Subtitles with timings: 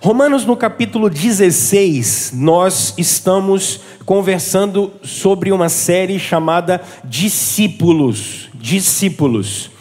[0.00, 8.48] Romanos no capítulo 16, nós estamos conversando sobre uma série chamada Discípulos.
[8.54, 9.72] Discípulos.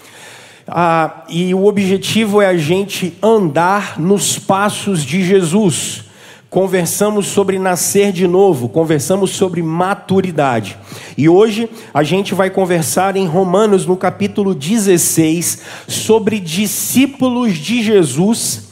[0.67, 6.05] Ah, e o objetivo é a gente andar nos passos de Jesus.
[6.49, 10.79] Conversamos sobre nascer de novo, conversamos sobre maturidade.
[11.15, 18.66] E hoje a gente vai conversar em Romanos, no capítulo 16, sobre discípulos de Jesus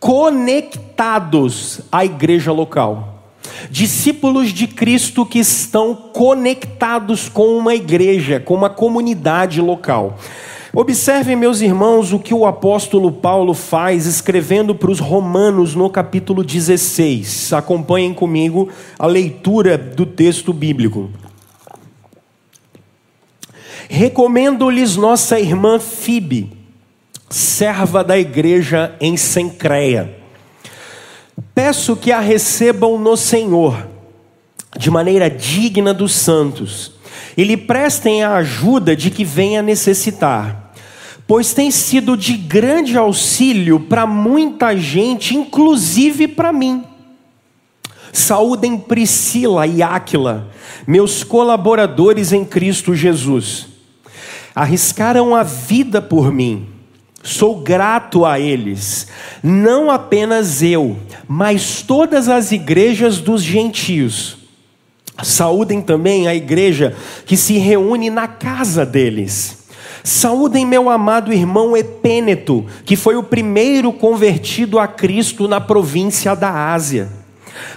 [0.00, 3.14] conectados à igreja local.
[3.70, 10.18] Discípulos de Cristo que estão conectados com uma igreja, com uma comunidade local.
[10.72, 16.44] Observem, meus irmãos, o que o apóstolo Paulo faz escrevendo para os Romanos no capítulo
[16.44, 17.52] 16.
[17.52, 18.68] Acompanhem comigo
[18.98, 21.10] a leitura do texto bíblico.
[23.88, 26.57] Recomendo-lhes nossa irmã Fibe
[27.30, 30.16] serva da igreja em Sencreia.
[31.54, 33.86] Peço que a recebam no Senhor,
[34.76, 36.92] de maneira digna dos santos,
[37.36, 40.72] e lhe prestem a ajuda de que venha necessitar,
[41.26, 46.84] pois tem sido de grande auxílio para muita gente, inclusive para mim.
[48.12, 50.48] Saúdem Priscila e Áquila,
[50.86, 53.68] meus colaboradores em Cristo Jesus.
[54.54, 56.77] Arriscaram a vida por mim
[57.28, 59.06] Sou grato a eles,
[59.42, 60.96] não apenas eu,
[61.28, 64.38] mas todas as igrejas dos gentios.
[65.22, 69.68] Saúdem também a igreja que se reúne na casa deles.
[70.02, 76.72] Saúdem meu amado irmão Epêneto, que foi o primeiro convertido a Cristo na província da
[76.72, 77.10] Ásia.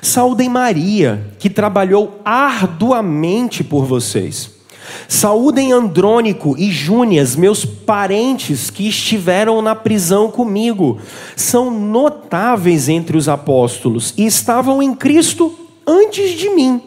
[0.02, 4.61] Saúdem Maria, que trabalhou arduamente por vocês.
[5.08, 11.00] Saúdem Andrônico e Júnias, meus parentes que estiveram na prisão comigo.
[11.36, 15.54] São notáveis entre os apóstolos e estavam em Cristo
[15.86, 16.82] antes de mim.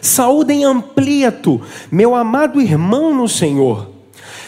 [0.00, 3.90] Saúdem Ampliato, meu amado irmão no Senhor.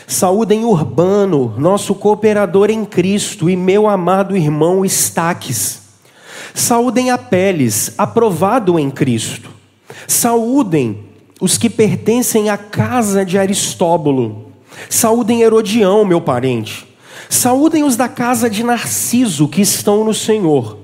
[0.06, 5.82] Saúdem Urbano, nosso cooperador em Cristo, e meu amado irmão Estaques.
[6.54, 9.50] Saúdem Apeles, aprovado em Cristo.
[10.06, 11.07] Saúdem
[11.40, 14.52] os que pertencem à casa de Aristóbulo.
[14.88, 16.86] Saúdem Herodião, meu parente.
[17.28, 20.78] Saúdem os da casa de Narciso, que estão no Senhor.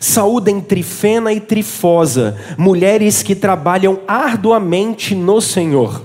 [0.00, 6.02] Saúdem Trifena e Trifosa, mulheres que trabalham arduamente no Senhor.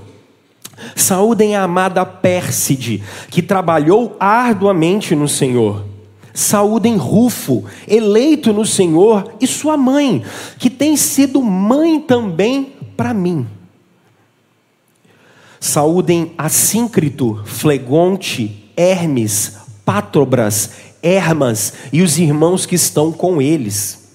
[0.96, 5.84] Saúdem a amada Pérside, que trabalhou arduamente no Senhor.
[6.32, 10.24] Saúdem Rufo, eleito no Senhor, e sua mãe,
[10.58, 13.46] que tem sido mãe também para mim.
[15.60, 20.70] Saúdem Assíncrito, Flegonte, Hermes, Pátrobras,
[21.02, 24.08] Hermas e os irmãos que estão com eles.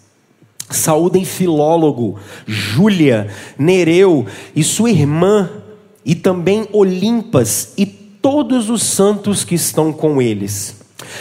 [0.72, 2.18] Saúdem Filólogo,
[2.48, 3.30] Júlia,
[3.60, 4.26] Nereu
[4.56, 5.50] e sua irmã,
[6.04, 10.76] e também Olimpas e todos os santos que estão com eles.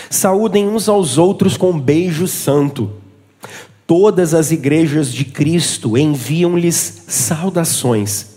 [0.08, 2.90] Saúdem uns aos outros com um beijo santo.
[3.86, 8.33] Todas as igrejas de Cristo enviam-lhes saudações.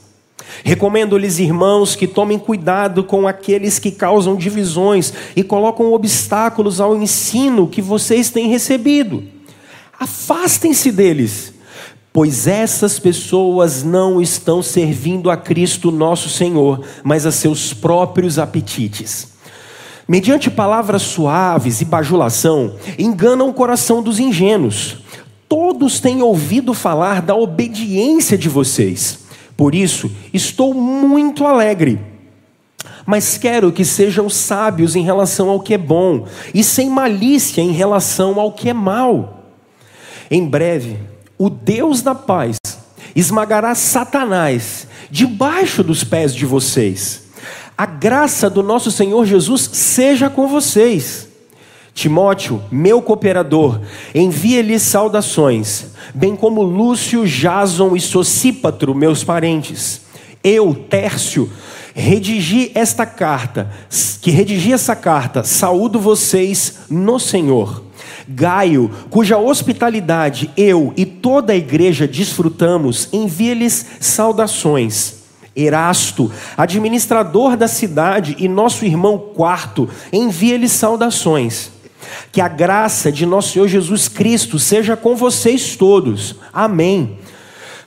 [0.63, 7.67] Recomendo-lhes, irmãos, que tomem cuidado com aqueles que causam divisões e colocam obstáculos ao ensino
[7.67, 9.23] que vocês têm recebido.
[9.99, 11.53] Afastem-se deles,
[12.13, 19.35] pois essas pessoas não estão servindo a Cristo nosso Senhor, mas a seus próprios apetites.
[20.07, 24.97] Mediante palavras suaves e bajulação, enganam o coração dos ingênuos.
[25.49, 29.26] Todos têm ouvido falar da obediência de vocês.
[29.57, 31.99] Por isso, estou muito alegre.
[33.05, 37.71] Mas quero que sejam sábios em relação ao que é bom e sem malícia em
[37.71, 39.51] relação ao que é mal.
[40.29, 40.99] Em breve,
[41.37, 42.57] o Deus da paz
[43.15, 47.23] esmagará Satanás debaixo dos pés de vocês.
[47.77, 51.26] A graça do nosso Senhor Jesus seja com vocês.
[51.97, 53.81] Timóteo, meu cooperador,
[54.13, 60.01] envia-lhe saudações, bem como Lúcio, Jason e Socípatro, meus parentes.
[60.43, 61.51] Eu, Tércio,
[61.95, 63.71] redigi esta carta,
[64.21, 67.83] que redigi essa carta, saúdo vocês no Senhor.
[68.29, 75.15] Gaio, cuja hospitalidade eu e toda a igreja desfrutamos, envia-lhes saudações.
[75.55, 81.75] Erasto, administrador da cidade, e nosso irmão Quarto, envia-lhes saudações.
[82.31, 86.35] Que a graça de nosso Senhor Jesus Cristo seja com vocês todos.
[86.53, 87.17] Amém.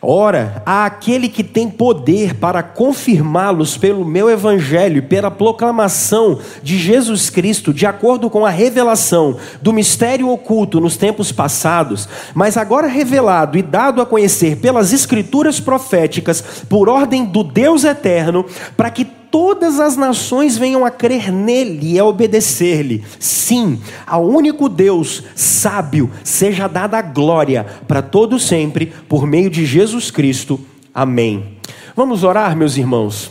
[0.03, 6.79] Ora, há aquele que tem poder para confirmá-los pelo meu evangelho e pela proclamação de
[6.79, 12.87] Jesus Cristo, de acordo com a revelação do mistério oculto nos tempos passados, mas agora
[12.87, 18.47] revelado e dado a conhecer pelas escrituras proféticas, por ordem do Deus eterno,
[18.79, 23.05] para que todas as nações venham a crer nele e a obedecer-lhe.
[23.19, 29.65] Sim, ao único Deus sábio seja dada a glória para todo sempre por meio de
[29.65, 30.61] Jesus Cristo.
[30.95, 31.59] Amém.
[31.95, 33.31] Vamos orar, meus irmãos.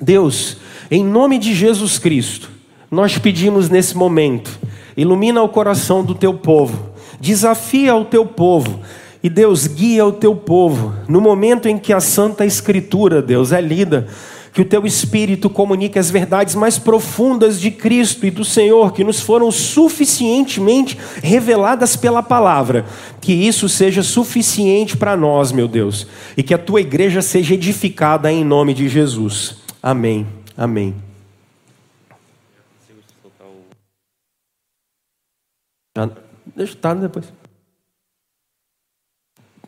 [0.00, 0.56] Deus,
[0.90, 2.50] em nome de Jesus Cristo,
[2.90, 4.58] nós pedimos nesse momento,
[4.96, 6.90] ilumina o coração do teu povo,
[7.20, 8.80] desafia o teu povo,
[9.22, 13.60] e Deus guia o teu povo no momento em que a Santa Escritura, Deus, é
[13.60, 14.08] lida
[14.52, 19.02] que o teu espírito comunique as verdades mais profundas de Cristo e do Senhor, que
[19.02, 22.84] nos foram suficientemente reveladas pela palavra.
[23.20, 26.06] Que isso seja suficiente para nós, meu Deus,
[26.36, 29.56] e que a tua igreja seja edificada em nome de Jesus.
[29.82, 30.26] Amém.
[30.56, 30.94] Amém.
[36.54, 37.32] Deixa estar depois.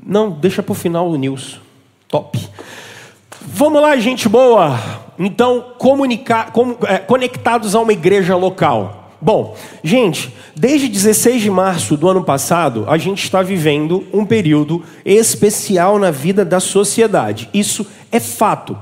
[0.05, 1.61] Não, deixa para o final o Nilson.
[2.09, 2.39] Top.
[3.47, 4.79] Vamos lá, gente boa.
[5.19, 9.11] Então, comunicar, com, é, conectados a uma igreja local.
[9.21, 14.83] Bom, gente, desde 16 de março do ano passado, a gente está vivendo um período
[15.05, 17.49] especial na vida da sociedade.
[17.53, 18.77] Isso é fato.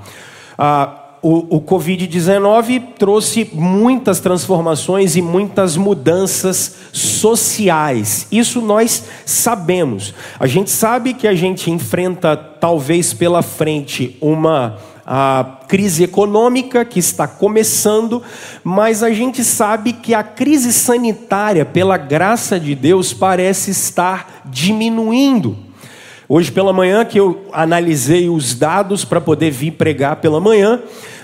[0.57, 8.27] Ah, o, o Covid-19 trouxe muitas transformações e muitas mudanças sociais.
[8.31, 10.13] Isso nós sabemos.
[10.39, 17.01] A gente sabe que a gente enfrenta, talvez pela frente, uma a crise econômica que
[17.01, 18.23] está começando,
[18.63, 25.57] mas a gente sabe que a crise sanitária, pela graça de Deus, parece estar diminuindo.
[26.29, 30.81] Hoje pela manhã que eu analisei os dados para poder vir pregar pela manhã,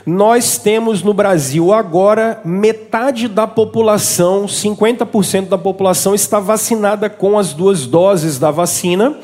[0.09, 7.53] nós temos no Brasil agora metade da população, 50% da população está vacinada com as
[7.53, 9.19] duas doses da vacina.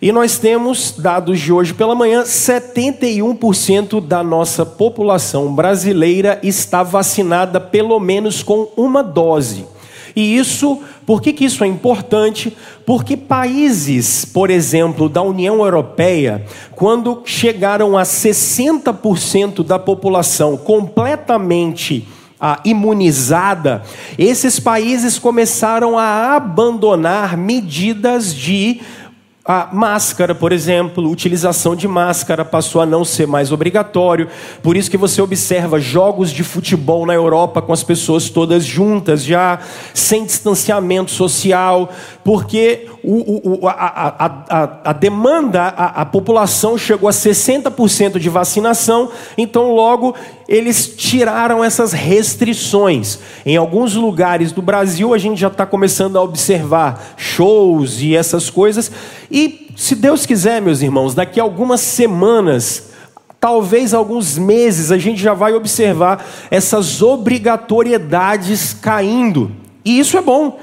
[0.00, 7.60] E nós temos, dados de hoje pela manhã, 71% da nossa população brasileira está vacinada
[7.60, 9.66] pelo menos com uma dose.
[10.14, 12.56] E isso, por que, que isso é importante?
[12.84, 22.06] Porque países, por exemplo, da União Europeia, quando chegaram a 60% da população completamente
[22.40, 23.82] ah, imunizada,
[24.18, 28.80] esses países começaram a abandonar medidas de
[29.44, 34.28] a máscara, por exemplo, utilização de máscara passou a não ser mais obrigatório.
[34.62, 39.24] Por isso que você observa jogos de futebol na Europa com as pessoas todas juntas,
[39.24, 39.58] já
[39.92, 41.90] sem distanciamento social,
[42.22, 48.28] porque o, o, a, a, a, a, demanda, a, a população chegou a 60% de
[48.28, 50.14] vacinação, então logo
[50.52, 53.18] eles tiraram essas restrições.
[53.46, 58.50] Em alguns lugares do Brasil a gente já está começando a observar shows e essas
[58.50, 58.92] coisas,
[59.30, 62.90] e se Deus quiser, meus irmãos, daqui a algumas semanas
[63.40, 69.50] talvez alguns meses a gente já vai observar essas obrigatoriedades caindo.
[69.82, 70.60] E isso é bom,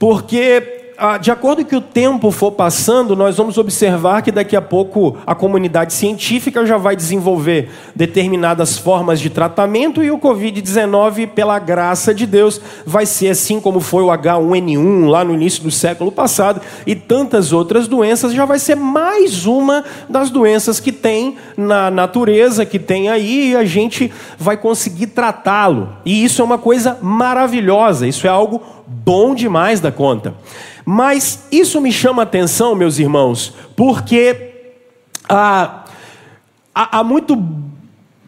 [0.00, 0.81] porque
[1.20, 5.34] de acordo que o tempo for passando, nós vamos observar que daqui a pouco a
[5.34, 12.26] comunidade científica já vai desenvolver determinadas formas de tratamento e o Covid-19, pela graça de
[12.26, 16.94] Deus, vai ser assim como foi o H1N1 lá no início do século passado e
[16.94, 22.78] tantas outras doenças, já vai ser mais uma das doenças que tem na natureza, que
[22.78, 25.88] tem aí, e a gente vai conseguir tratá-lo.
[26.04, 30.34] E isso é uma coisa maravilhosa, isso é algo bom demais da conta.
[30.84, 34.52] Mas isso me chama atenção, meus irmãos, porque
[35.28, 35.84] há,
[36.74, 37.36] há, há muito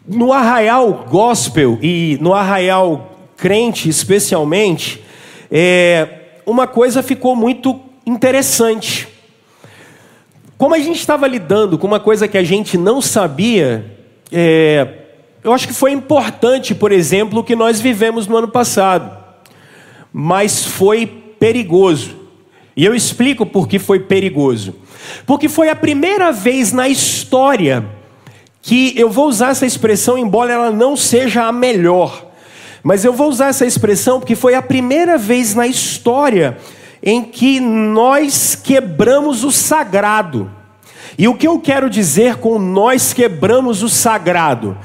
[0.07, 5.03] no arraial gospel e no arraial crente especialmente,
[5.51, 6.09] é,
[6.47, 9.09] uma coisa ficou muito interessante.
[10.57, 13.99] Como a gente estava lidando com uma coisa que a gente não sabia,
[14.31, 14.89] é,
[15.43, 19.24] eu acho que foi importante, por exemplo, o que nós vivemos no ano passado,
[20.17, 21.07] mas foi
[21.41, 22.15] perigoso.
[22.77, 24.77] E eu explico por que foi perigoso.
[25.27, 27.85] Porque foi a primeira vez na história
[28.63, 32.31] que eu vou usar essa expressão, embora ela não seja a melhor.
[32.81, 36.59] Mas eu vou usar essa expressão porque foi a primeira vez na história
[37.03, 40.49] em que nós quebramos o sagrado.
[41.19, 44.79] E o que eu quero dizer com nós quebramos o sagrado?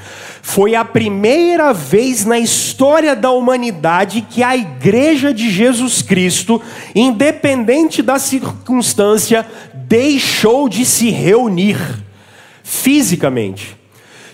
[0.51, 6.60] Foi a primeira vez na história da humanidade que a igreja de Jesus Cristo,
[6.96, 11.77] independente da circunstância, deixou de se reunir
[12.63, 13.77] fisicamente.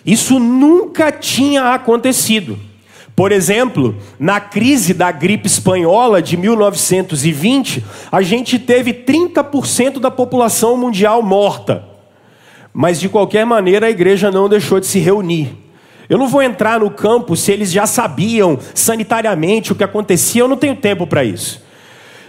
[0.05, 2.57] Isso nunca tinha acontecido.
[3.13, 10.77] Por exemplo, na crise da gripe espanhola de 1920, a gente teve 30% da população
[10.77, 11.83] mundial morta.
[12.73, 15.64] Mas de qualquer maneira a igreja não deixou de se reunir.
[16.09, 20.47] Eu não vou entrar no campo se eles já sabiam sanitariamente o que acontecia, eu
[20.47, 21.63] não tenho tempo para isso.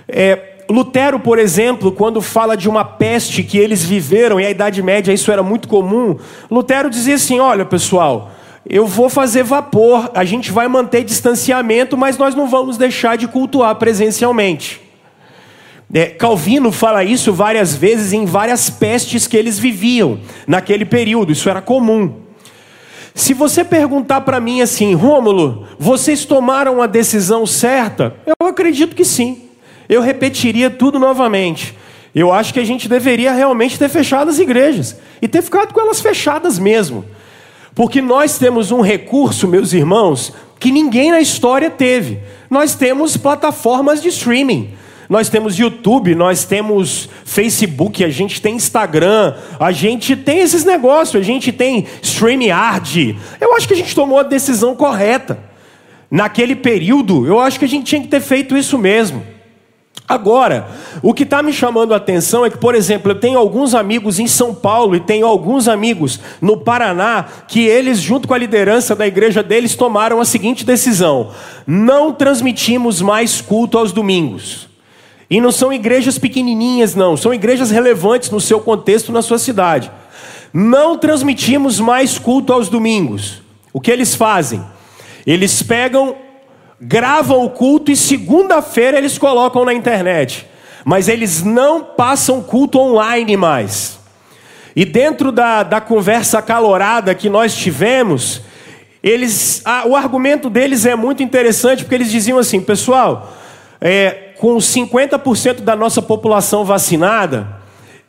[0.08, 4.82] É, Lutero, por exemplo, quando fala de uma peste que eles viveram, e a Idade
[4.82, 6.16] Média isso era muito comum,
[6.50, 8.32] Lutero dizia assim: olha pessoal,
[8.68, 13.28] eu vou fazer vapor, a gente vai manter distanciamento, mas nós não vamos deixar de
[13.28, 14.80] cultuar presencialmente.
[15.92, 21.48] É, Calvino fala isso várias vezes em várias pestes que eles viviam naquele período, isso
[21.48, 22.25] era comum.
[23.16, 28.14] Se você perguntar para mim assim, Rômulo, vocês tomaram a decisão certa?
[28.26, 29.46] Eu acredito que sim
[29.88, 31.74] eu repetiria tudo novamente.
[32.14, 35.80] Eu acho que a gente deveria realmente ter fechado as igrejas e ter ficado com
[35.80, 37.06] elas fechadas mesmo.
[37.74, 42.20] Porque nós temos um recurso, meus irmãos, que ninguém na história teve.
[42.50, 44.74] Nós temos plataformas de streaming.
[45.08, 51.20] Nós temos YouTube, nós temos Facebook, a gente tem Instagram, a gente tem esses negócios,
[51.20, 53.16] a gente tem StreamYard.
[53.40, 55.38] Eu acho que a gente tomou a decisão correta.
[56.10, 59.22] Naquele período, eu acho que a gente tinha que ter feito isso mesmo.
[60.08, 60.68] Agora,
[61.02, 64.20] o que está me chamando a atenção é que, por exemplo, eu tenho alguns amigos
[64.20, 68.94] em São Paulo e tenho alguns amigos no Paraná que eles, junto com a liderança
[68.94, 71.32] da igreja deles, tomaram a seguinte decisão:
[71.66, 74.68] não transmitimos mais culto aos domingos.
[75.28, 79.90] E não são igrejas pequenininhas, não, são igrejas relevantes no seu contexto, na sua cidade.
[80.52, 83.42] Não transmitimos mais culto aos domingos.
[83.72, 84.64] O que eles fazem?
[85.26, 86.16] Eles pegam
[86.80, 90.46] gravam o culto e segunda-feira eles colocam na internet.
[90.84, 93.98] Mas eles não passam culto online mais.
[94.74, 98.42] E dentro da, da conversa calorada que nós tivemos,
[99.02, 103.34] eles, a, o argumento deles é muito interessante, porque eles diziam assim, pessoal,
[103.80, 107.48] é, com 50% da nossa população vacinada,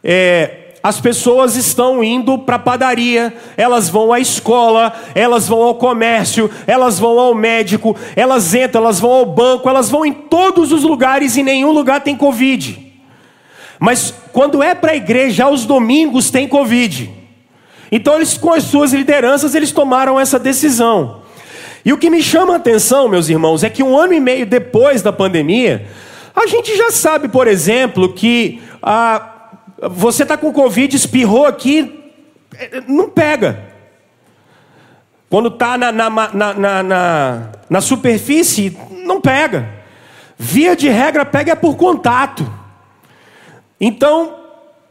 [0.03, 5.75] é, as pessoas estão indo para a padaria, elas vão à escola, elas vão ao
[5.75, 10.71] comércio, elas vão ao médico, elas entram, elas vão ao banco, elas vão em todos
[10.71, 12.88] os lugares e nenhum lugar tem Covid.
[13.79, 17.12] Mas quando é para a igreja, aos domingos tem Covid.
[17.91, 21.21] Então eles, com as suas lideranças, eles tomaram essa decisão.
[21.86, 24.46] E o que me chama a atenção, meus irmãos, é que um ano e meio
[24.46, 25.88] depois da pandemia,
[26.36, 29.34] a gente já sabe, por exemplo, que a
[29.79, 32.12] você está com Covid, espirrou aqui,
[32.55, 33.63] é, não pega.
[35.29, 39.69] Quando está na, na, na, na, na superfície, não pega.
[40.38, 42.51] Via de regra, pega é por contato.
[43.79, 44.36] Então,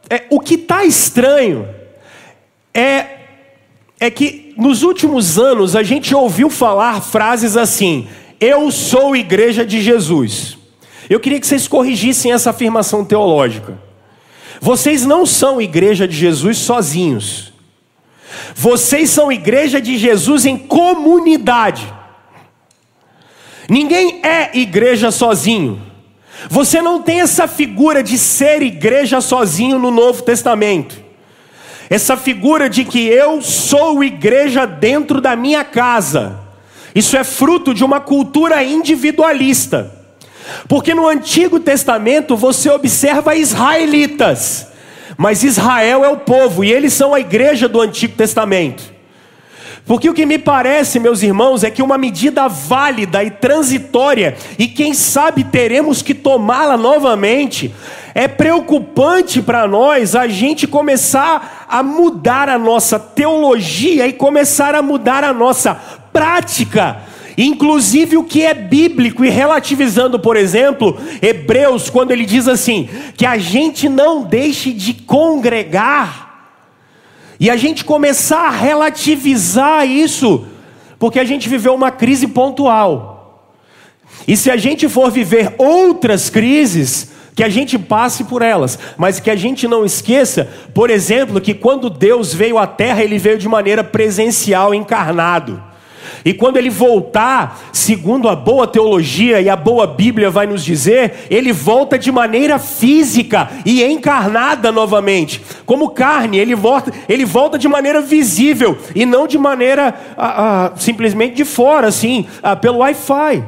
[0.09, 1.67] é, o que está estranho
[2.73, 3.16] é,
[3.99, 8.07] é que nos últimos anos a gente ouviu falar frases assim:
[8.39, 10.57] Eu sou igreja de Jesus.
[11.09, 13.79] Eu queria que vocês corrigissem essa afirmação teológica.
[14.59, 17.53] Vocês não são igreja de Jesus sozinhos.
[18.55, 21.93] Vocês são igreja de Jesus em comunidade.
[23.69, 25.81] Ninguém é igreja sozinho.
[26.49, 31.06] Você não tem essa figura de ser igreja sozinho no Novo Testamento.
[31.89, 36.39] Essa figura de que eu sou igreja dentro da minha casa.
[36.93, 39.91] Isso é fruto de uma cultura individualista.
[40.67, 44.67] Porque no Antigo Testamento você observa israelitas,
[45.17, 48.96] mas Israel é o povo e eles são a igreja do Antigo Testamento.
[49.87, 54.67] Porque o que me parece, meus irmãos, é que uma medida válida e transitória, e
[54.67, 57.73] quem sabe teremos que tomá-la novamente,
[58.13, 64.81] é preocupante para nós a gente começar a mudar a nossa teologia e começar a
[64.81, 65.73] mudar a nossa
[66.11, 66.97] prática.
[67.37, 73.25] Inclusive o que é bíblico, e relativizando, por exemplo, Hebreus, quando ele diz assim: que
[73.25, 76.26] a gente não deixe de congregar,
[77.39, 80.45] e a gente começar a relativizar isso,
[80.97, 83.53] porque a gente viveu uma crise pontual.
[84.27, 89.19] E se a gente for viver outras crises, que a gente passe por elas, mas
[89.19, 93.37] que a gente não esqueça, por exemplo, que quando Deus veio à terra, ele veio
[93.37, 95.63] de maneira presencial, encarnado.
[96.25, 101.27] E quando ele voltar, segundo a boa teologia e a boa Bíblia vai nos dizer,
[101.29, 105.41] ele volta de maneira física e encarnada novamente.
[105.65, 110.73] Como carne, ele volta, ele volta de maneira visível e não de maneira ah, ah,
[110.77, 113.43] simplesmente de fora, assim, ah, pelo Wi-Fi.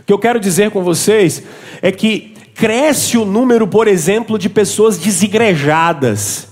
[0.00, 1.42] O que eu quero dizer com vocês
[1.80, 6.48] é que cresce o número, por exemplo, de pessoas desigrejadas.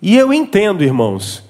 [0.00, 1.45] E eu entendo, irmãos.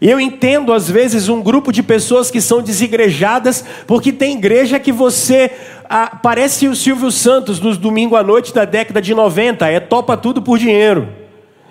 [0.00, 4.78] E eu entendo, às vezes, um grupo de pessoas que são desigrejadas, porque tem igreja
[4.78, 5.50] que você.
[5.88, 10.16] Ah, parece o Silvio Santos nos domingo à noite da década de 90, é topa
[10.16, 11.08] tudo por dinheiro.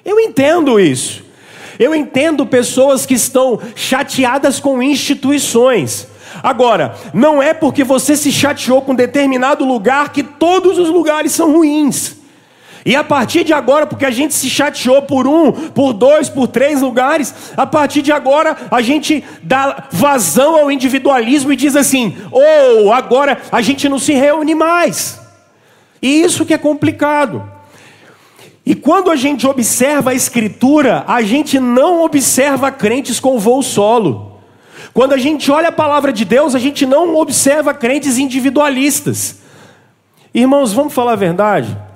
[0.04, 1.24] Eu entendo isso.
[1.80, 6.08] Eu entendo pessoas que estão chateadas com instituições.
[6.42, 11.54] Agora, não é porque você se chateou com determinado lugar que todos os lugares são
[11.54, 12.17] ruins.
[12.88, 16.48] E a partir de agora, porque a gente se chateou por um, por dois, por
[16.48, 22.16] três lugares, a partir de agora a gente dá vazão ao individualismo e diz assim:
[22.32, 25.20] ou oh, agora a gente não se reúne mais.
[26.02, 27.52] E isso que é complicado.
[28.66, 34.40] E quando a gente observa a Escritura, a gente não observa crentes com voo solo.
[34.94, 39.40] Quando a gente olha a palavra de Deus, a gente não observa crentes individualistas.
[40.34, 41.87] Irmãos, vamos falar a verdade?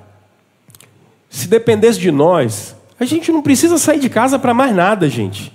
[1.32, 5.52] Se dependesse de nós, a gente não precisa sair de casa para mais nada, gente.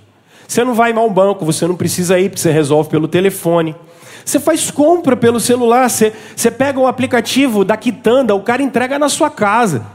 [0.47, 3.75] Você não vai mal um banco, você não precisa ir, você resolve pelo telefone.
[4.25, 8.97] Você faz compra pelo celular, você, você pega o aplicativo da Quitanda, o cara entrega
[8.97, 9.85] na sua casa.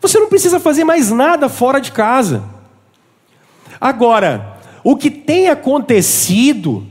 [0.00, 2.42] Você não precisa fazer mais nada fora de casa.
[3.78, 6.86] Agora, o que tem acontecido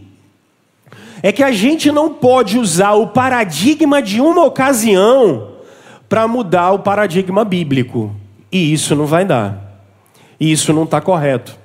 [1.23, 5.54] é que a gente não pode usar o paradigma de uma ocasião
[6.07, 8.15] para mudar o paradigma bíblico.
[8.51, 9.83] E isso não vai dar.
[10.39, 11.57] E isso não está correto.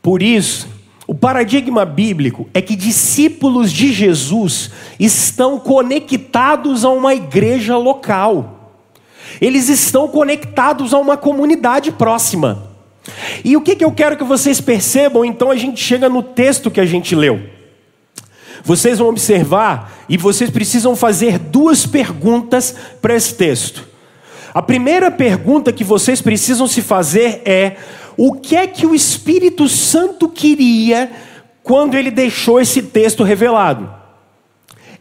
[0.00, 0.68] Por isso,
[1.06, 8.80] o paradigma bíblico é que discípulos de Jesus estão conectados a uma igreja local.
[9.40, 12.70] Eles estão conectados a uma comunidade próxima.
[13.44, 16.70] E o que, que eu quero que vocês percebam, então a gente chega no texto
[16.70, 17.40] que a gente leu.
[18.64, 23.88] Vocês vão observar e vocês precisam fazer duas perguntas para esse texto.
[24.54, 27.76] A primeira pergunta que vocês precisam se fazer é:
[28.16, 31.10] o que é que o Espírito Santo queria
[31.62, 34.01] quando ele deixou esse texto revelado?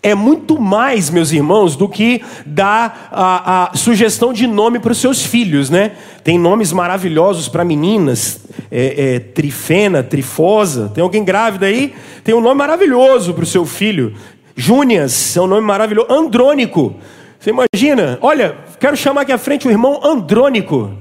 [0.03, 4.97] É muito mais, meus irmãos, do que dar a, a sugestão de nome para os
[4.97, 5.91] seus filhos, né?
[6.23, 8.41] Tem nomes maravilhosos para meninas,
[8.71, 10.91] é, é, Trifena, Trifosa.
[10.93, 11.93] Tem alguém grávida aí?
[12.23, 14.15] Tem um nome maravilhoso para o seu filho.
[14.55, 16.11] Júnias, é um nome maravilhoso.
[16.11, 16.95] Andrônico.
[17.39, 18.17] Você imagina?
[18.21, 20.93] Olha, quero chamar aqui à frente o irmão Andrônico.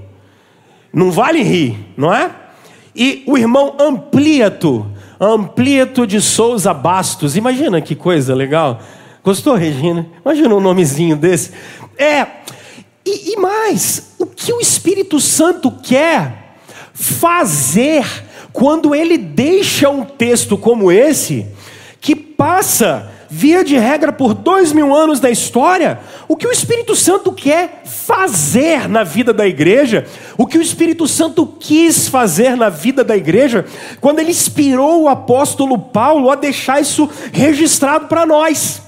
[0.93, 2.31] Não vale rir, não é?
[2.95, 4.87] E o irmão Ampliato.
[5.21, 7.37] Amplieto de Souza Bastos.
[7.37, 8.81] Imagina que coisa legal.
[9.23, 10.07] Gostou, Regina?
[10.25, 11.53] Imagina um nomezinho desse.
[11.99, 12.27] É.
[13.05, 16.57] E, e mais, o que o Espírito Santo quer
[16.95, 18.07] fazer
[18.53, 21.47] quando ele deixa um texto como esse,
[22.01, 26.97] que passa via de regra por dois mil anos da história, o que o Espírito
[26.97, 30.05] Santo quer fazer na vida da igreja,
[30.37, 33.64] o que o Espírito Santo quis fazer na vida da igreja,
[34.01, 38.83] quando ele inspirou o apóstolo Paulo a deixar isso registrado para nós.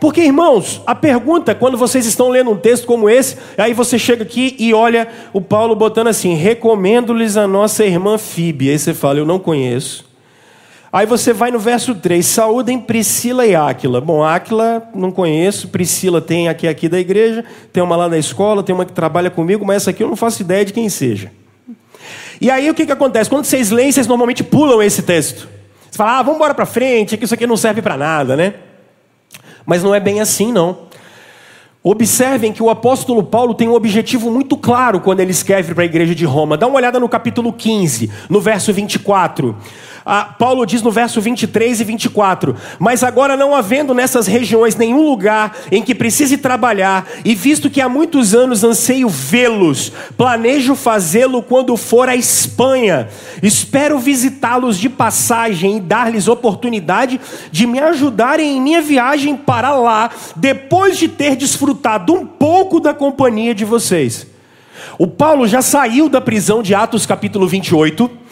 [0.00, 4.24] Porque, irmãos, a pergunta, quando vocês estão lendo um texto como esse, aí você chega
[4.24, 8.72] aqui e olha o Paulo botando assim: recomendo-lhes a nossa irmã Fíbia.
[8.72, 10.11] Aí você fala, eu não conheço.
[10.92, 13.98] Aí você vai no verso 3, saúdem Priscila e Áquila.
[13.98, 18.62] Bom, Áquila não conheço, Priscila tem aqui aqui da igreja, tem uma lá da escola,
[18.62, 21.32] tem uma que trabalha comigo, mas essa aqui eu não faço ideia de quem seja.
[22.38, 23.30] E aí o que, que acontece?
[23.30, 25.48] Quando vocês leem, vocês normalmente pulam esse texto.
[25.90, 28.54] Você fala, ah, vamos embora para frente, que isso aqui não serve para nada, né?
[29.64, 30.90] Mas não é bem assim, não.
[31.82, 35.86] Observem que o apóstolo Paulo tem um objetivo muito claro quando ele escreve para a
[35.86, 36.56] igreja de Roma.
[36.56, 39.56] Dá uma olhada no capítulo 15, no verso 24.
[40.04, 45.02] Ah, Paulo diz no verso 23 e 24: Mas agora, não havendo nessas regiões nenhum
[45.02, 51.42] lugar em que precise trabalhar, e visto que há muitos anos anseio vê-los, planejo fazê-lo
[51.42, 53.08] quando for à Espanha.
[53.42, 60.10] Espero visitá-los de passagem e dar-lhes oportunidade de me ajudarem em minha viagem para lá,
[60.34, 64.26] depois de ter desfrutado um pouco da companhia de vocês.
[64.98, 68.22] O Paulo já saiu da prisão de Atos capítulo 28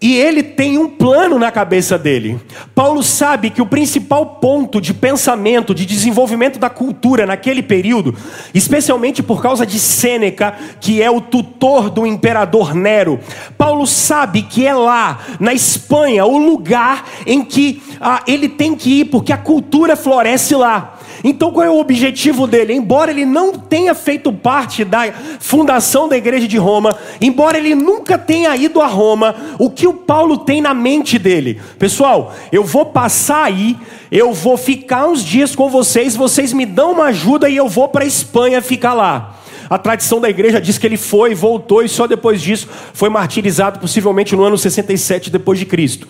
[0.00, 2.38] e ele tem um plano na cabeça dele.
[2.72, 8.14] Paulo sabe que o principal ponto de pensamento, de desenvolvimento da cultura naquele período,
[8.54, 13.18] especialmente por causa de Sêneca, que é o tutor do imperador Nero,
[13.56, 19.00] Paulo sabe que é lá, na Espanha, o lugar em que ah, ele tem que
[19.00, 20.94] ir, porque a cultura floresce lá.
[21.22, 22.72] Então qual é o objetivo dele?
[22.72, 28.16] Embora ele não tenha feito parte da fundação da igreja de Roma, embora ele nunca
[28.16, 31.60] tenha ido a Roma, o que o Paulo tem na mente dele?
[31.78, 33.76] Pessoal, eu vou passar aí,
[34.10, 37.88] eu vou ficar uns dias com vocês, vocês me dão uma ajuda e eu vou
[37.88, 39.34] para Espanha ficar lá.
[39.68, 43.78] A tradição da igreja diz que ele foi, voltou e só depois disso foi martirizado,
[43.78, 46.08] possivelmente no ano 67 depois de Cristo.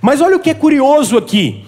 [0.00, 1.64] Mas olha o que é curioso aqui.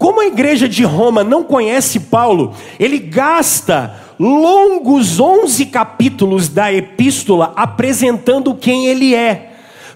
[0.00, 7.52] Como a igreja de Roma não conhece Paulo, ele gasta longos 11 capítulos da epístola
[7.54, 9.49] apresentando quem ele é.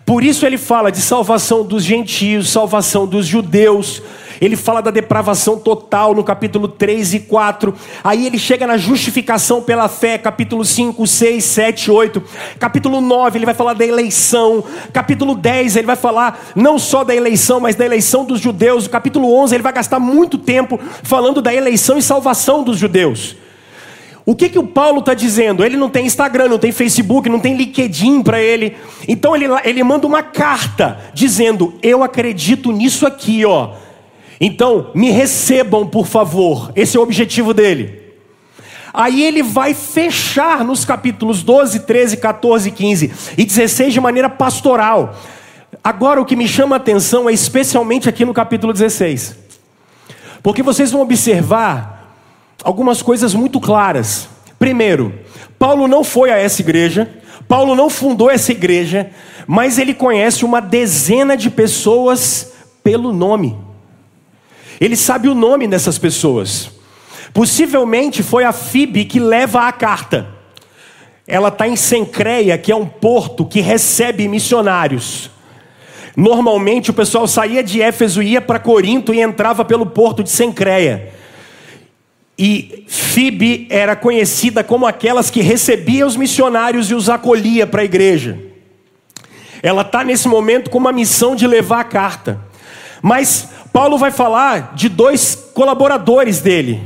[0.05, 4.03] Por isso ele fala de salvação dos gentios, salvação dos judeus,
[4.41, 7.75] ele fala da depravação total no capítulo 3 e 4.
[8.03, 12.23] Aí ele chega na justificação pela fé, capítulo 5, 6, 7, 8.
[12.59, 14.63] Capítulo 9, ele vai falar da eleição.
[14.93, 18.89] Capítulo 10, ele vai falar não só da eleição, mas da eleição dos judeus.
[18.89, 23.37] Capítulo 11, ele vai gastar muito tempo falando da eleição e salvação dos judeus.
[24.27, 25.63] O que, que o Paulo está dizendo?
[25.63, 28.77] Ele não tem Instagram, não tem Facebook, não tem LinkedIn para ele.
[29.07, 33.75] Então ele, ele manda uma carta dizendo: Eu acredito nisso aqui, ó.
[34.41, 36.73] Então, me recebam, por favor.
[36.75, 38.03] Esse é o objetivo dele.
[38.93, 45.17] Aí ele vai fechar nos capítulos 12, 13, 14, 15 e 16 de maneira pastoral.
[45.83, 49.37] Agora, o que me chama a atenção é especialmente aqui no capítulo 16.
[50.43, 51.94] Porque vocês vão observar
[52.65, 54.27] algumas coisas muito claras.
[54.59, 55.13] Primeiro,
[55.59, 57.09] Paulo não foi a essa igreja,
[57.47, 59.11] Paulo não fundou essa igreja,
[59.47, 63.57] mas ele conhece uma dezena de pessoas pelo nome.
[64.81, 66.71] Ele sabe o nome dessas pessoas.
[67.35, 70.27] Possivelmente foi a Fibe que leva a carta.
[71.27, 75.31] Ela está em Sencreia, que é um porto que recebe missionários.
[76.17, 81.13] Normalmente o pessoal saía de Éfeso, ia para Corinto e entrava pelo porto de Sencreia.
[82.39, 87.85] E Fibe era conhecida como aquelas que recebia os missionários e os acolhia para a
[87.85, 88.39] igreja.
[89.63, 92.41] Ela está nesse momento com uma missão de levar a carta.
[93.01, 96.83] Mas Paulo vai falar de dois colaboradores dele,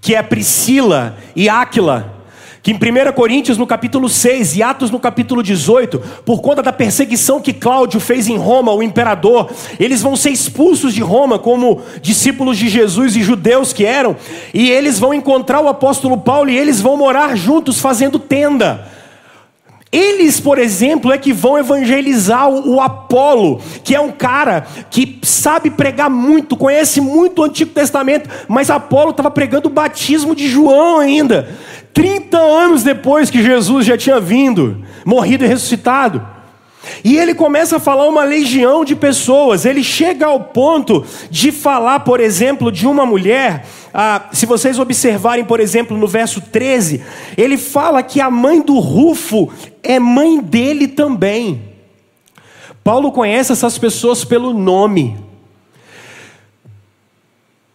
[0.00, 2.19] que é Priscila e Áquila,
[2.62, 6.72] que em 1 Coríntios no capítulo 6 e Atos no capítulo 18, por conta da
[6.72, 11.80] perseguição que Cláudio fez em Roma, o imperador, eles vão ser expulsos de Roma como
[12.02, 14.14] discípulos de Jesus e judeus que eram,
[14.52, 18.88] e eles vão encontrar o apóstolo Paulo e eles vão morar juntos fazendo tenda.
[19.92, 25.68] Eles, por exemplo, é que vão evangelizar o, Apolo, que é um cara que sabe
[25.68, 31.00] pregar muito, conhece muito o Antigo Testamento, mas Apolo estava pregando o batismo de João
[31.00, 31.48] ainda,
[31.92, 36.26] 30 anos depois que Jesus já tinha vindo, morrido e ressuscitado.
[37.04, 39.64] E ele começa a falar uma legião de pessoas.
[39.64, 43.66] Ele chega ao ponto de falar, por exemplo, de uma mulher.
[43.92, 47.02] Ah, se vocês observarem, por exemplo, no verso 13,
[47.36, 49.50] ele fala que a mãe do Rufo
[49.82, 51.70] é mãe dele também.
[52.82, 55.18] Paulo conhece essas pessoas pelo nome.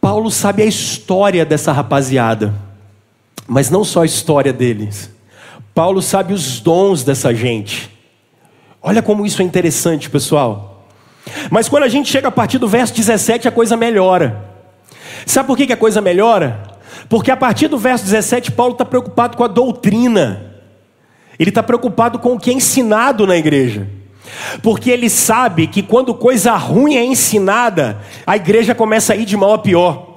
[0.02, 2.54] Paulo sabe a história dessa rapaziada,
[3.48, 5.10] mas não só a história deles.
[5.74, 7.92] Paulo sabe os dons dessa gente.
[8.82, 10.88] Olha como isso é interessante, pessoal.
[11.50, 14.46] Mas quando a gente chega a partir do verso 17, a coisa melhora.
[15.26, 16.64] Sabe por que a coisa melhora?
[17.10, 20.56] Porque a partir do verso 17, Paulo está preocupado com a doutrina.
[21.38, 23.88] Ele está preocupado com o que é ensinado na igreja.
[24.62, 29.38] Porque ele sabe que quando coisa ruim é ensinada, a igreja começa a ir de
[29.38, 30.15] mal a pior.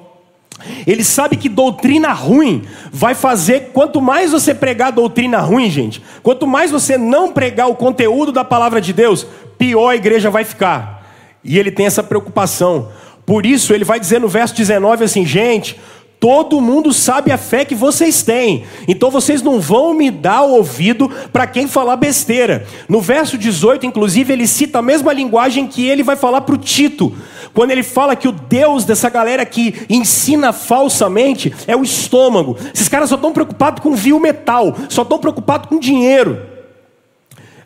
[0.87, 6.47] Ele sabe que doutrina ruim vai fazer, quanto mais você pregar doutrina ruim, gente, quanto
[6.47, 11.07] mais você não pregar o conteúdo da palavra de Deus, pior a igreja vai ficar.
[11.44, 12.88] E ele tem essa preocupação.
[13.25, 15.79] Por isso, ele vai dizer no verso 19 assim: gente,
[16.20, 21.09] Todo mundo sabe a fé que vocês têm, então vocês não vão me dar ouvido
[21.33, 22.66] para quem falar besteira.
[22.88, 26.59] No verso 18, inclusive, ele cita a mesma linguagem que ele vai falar para o
[26.59, 27.14] Tito,
[27.54, 32.57] quando ele fala que o Deus dessa galera que ensina falsamente é o estômago.
[32.74, 36.42] Esses caras só estão preocupados com vil metal, só estão preocupados com dinheiro.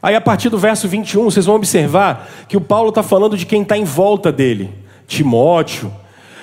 [0.03, 3.47] Aí, a partir do verso 21, vocês vão observar que o Paulo está falando de
[3.47, 4.69] quem está em volta dele:
[5.07, 5.91] Timóteo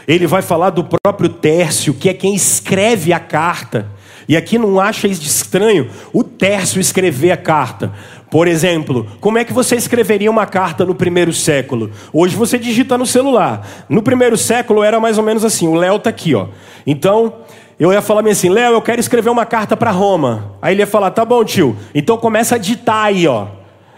[0.10, 3.88] ele vai falar do próprio Tércio, que é quem escreve a carta.
[4.28, 7.94] E aqui não acha isso estranho o Tércio escrever a carta.
[8.32, 11.92] Por exemplo, como é que você escreveria uma carta no primeiro século?
[12.12, 13.68] Hoje você digita no celular.
[13.88, 16.48] No primeiro século era mais ou menos assim: o Léo está aqui, ó.
[16.88, 17.36] Então,
[17.80, 20.56] eu ia falar assim: Léo, eu quero escrever uma carta para Roma.
[20.60, 21.76] Aí ele ia falar: tá bom, tio.
[21.94, 23.48] Então começa a digitar aí, ó.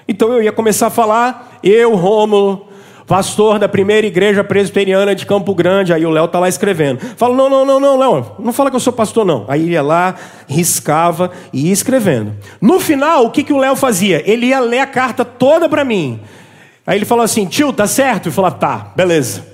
[0.08, 2.68] Então eu ia começar a falar: eu, Rômulo,
[3.08, 5.94] pastor da primeira igreja presbiteriana de Campo Grande.
[5.94, 7.00] Aí o Léo tá lá escrevendo.
[7.18, 9.46] Fala: não, não, não, não, Léo, não fala que eu sou pastor, não.
[9.48, 10.16] Aí ia lá,
[10.48, 12.34] riscava e ia escrevendo.
[12.60, 14.22] No final, o que, que o Léo fazia?
[14.30, 16.20] Ele ia ler a carta toda para mim.
[16.86, 18.28] Aí ele falou assim: tio, tá certo?
[18.28, 19.52] Eu falava: tá, beleza.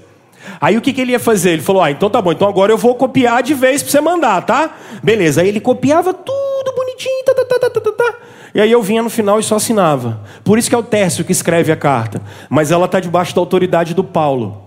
[0.62, 1.52] Aí o que, que ele ia fazer?
[1.52, 4.02] Ele falou: Ah, então tá bom, então agora eu vou copiar de vez para você
[4.02, 4.76] mandar, tá?
[5.04, 5.42] Beleza.
[5.42, 8.16] Aí ele copiava tudo bonitinho, tá, tá, tá, tá, tá, tá.
[8.58, 10.20] E aí eu vinha no final e só assinava.
[10.44, 12.20] Por isso que é o Tércio que escreve a carta.
[12.50, 14.64] Mas ela está debaixo da autoridade do Paulo.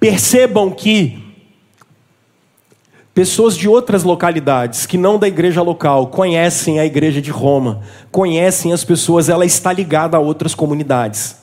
[0.00, 1.22] Percebam que
[3.12, 8.72] pessoas de outras localidades, que não da igreja local, conhecem a igreja de Roma, conhecem
[8.72, 11.36] as pessoas, ela está ligada a outras comunidades.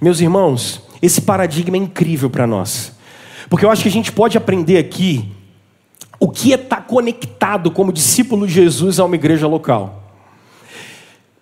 [0.00, 2.92] Meus irmãos, esse paradigma é incrível para nós.
[3.48, 5.28] Porque eu acho que a gente pode aprender aqui
[6.20, 9.99] o que é estar tá conectado como discípulo de Jesus a uma igreja local.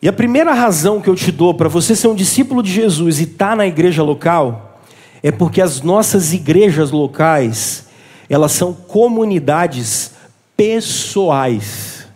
[0.00, 3.18] E a primeira razão que eu te dou para você ser um discípulo de Jesus
[3.18, 4.80] e estar tá na igreja local
[5.22, 7.88] é porque as nossas igrejas locais,
[8.30, 10.12] elas são comunidades
[10.56, 12.06] pessoais.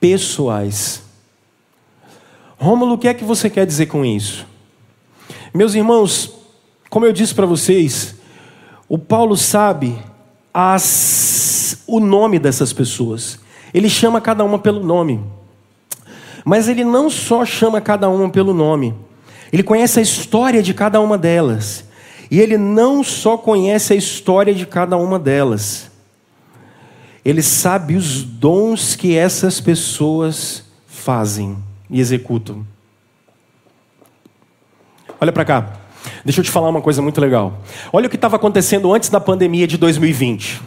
[0.00, 1.02] Pessoais.
[2.58, 4.46] Rômulo, o que é que você quer dizer com isso?
[5.52, 6.32] Meus irmãos,
[6.90, 8.16] como eu disse para vocês,
[8.88, 9.96] o Paulo sabe
[10.52, 13.38] as, o nome dessas pessoas.
[13.72, 15.20] Ele chama cada uma pelo nome.
[16.44, 18.94] Mas ele não só chama cada uma pelo nome,
[19.52, 21.84] ele conhece a história de cada uma delas.
[22.30, 25.90] E ele não só conhece a história de cada uma delas,
[27.24, 31.56] ele sabe os dons que essas pessoas fazem
[31.88, 32.66] e executam.
[35.20, 35.72] Olha para cá.
[36.24, 37.60] Deixa eu te falar uma coisa muito legal.
[37.92, 40.60] Olha o que estava acontecendo antes da pandemia de 2020.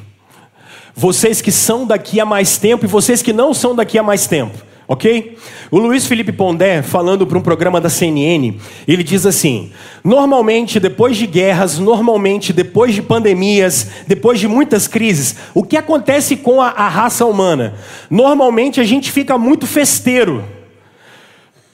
[0.96, 4.26] Vocês que são daqui há mais tempo e vocês que não são daqui há mais
[4.26, 4.58] tempo
[4.88, 5.38] ok?
[5.70, 8.56] O Luiz Felipe Pondé, falando para um programa da CNN,
[8.88, 9.72] ele diz assim:
[10.04, 16.38] normalmente, depois de guerras, normalmente, depois de pandemias, depois de muitas crises, o que acontece
[16.38, 17.76] com a, a raça humana?
[18.10, 20.44] Normalmente a gente fica muito festeiro,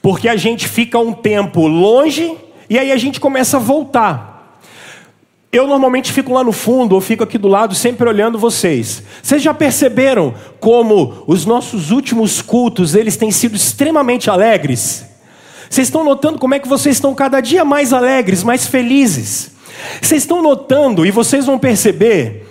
[0.02, 2.36] porque a gente fica um tempo longe
[2.68, 4.33] e aí a gente começa a voltar.
[5.54, 9.04] Eu normalmente fico lá no fundo, ou fico aqui do lado, sempre olhando vocês.
[9.22, 15.04] Vocês já perceberam como os nossos últimos cultos, eles têm sido extremamente alegres?
[15.70, 19.52] Vocês estão notando como é que vocês estão cada dia mais alegres, mais felizes?
[20.02, 22.43] Vocês estão notando, e vocês vão perceber,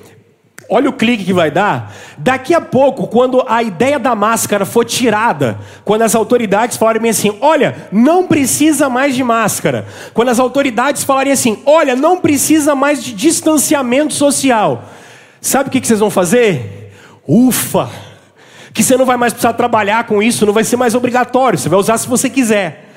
[0.76, 1.94] Olha o clique que vai dar.
[2.18, 5.56] Daqui a pouco, quando a ideia da máscara for tirada,
[5.86, 9.86] quando as autoridades falarem assim: olha, não precisa mais de máscara.
[10.16, 14.86] Quando as autoridades falarem assim: olha, não precisa mais de distanciamento social.
[15.40, 16.92] Sabe o que vocês vão fazer?
[17.28, 17.88] Ufa!
[18.74, 21.60] Que você não vai mais precisar trabalhar com isso, não vai ser mais obrigatório.
[21.60, 22.90] Você vai usar se você quiser.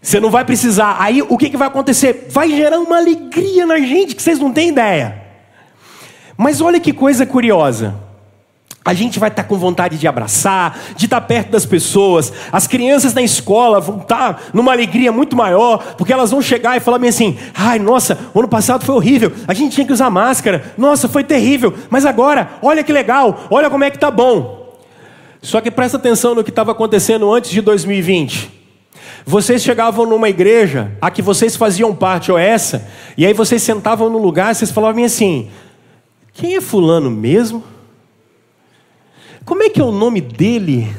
[0.00, 0.96] Você não vai precisar.
[0.98, 2.28] Aí o que, que vai acontecer?
[2.30, 5.19] Vai gerar uma alegria na gente que vocês não têm ideia.
[6.40, 7.94] Mas olha que coisa curiosa.
[8.82, 12.32] A gente vai estar com vontade de abraçar, de estar perto das pessoas.
[12.50, 16.80] As crianças na escola vão estar numa alegria muito maior, porque elas vão chegar e
[16.80, 20.72] falar bem assim: ai, nossa, ano passado foi horrível, a gente tinha que usar máscara,
[20.78, 24.78] nossa, foi terrível, mas agora, olha que legal, olha como é que tá bom.
[25.42, 28.50] Só que presta atenção no que estava acontecendo antes de 2020.
[29.26, 34.08] Vocês chegavam numa igreja, a que vocês faziam parte, ou essa, e aí vocês sentavam
[34.08, 35.50] no lugar e vocês falavam assim:
[36.40, 37.62] quem é Fulano mesmo?
[39.44, 40.90] Como é que é o nome dele?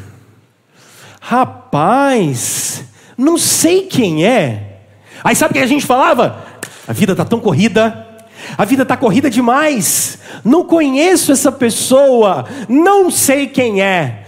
[1.20, 2.84] Rapaz,
[3.18, 4.82] não sei quem é.
[5.24, 6.46] Aí sabe o que a gente falava?
[6.88, 8.08] A vida está tão corrida,
[8.56, 10.20] a vida está corrida demais.
[10.46, 14.26] Não conheço essa pessoa, não sei quem é.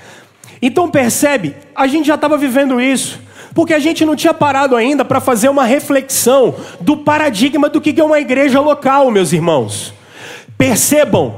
[0.64, 3.20] Então percebe, a gente já estava vivendo isso,
[3.54, 8.02] porque a gente não tinha parado ainda para fazer uma reflexão do paradigma do que
[8.02, 9.94] é uma igreja local, meus irmãos.
[10.64, 11.36] Percebam,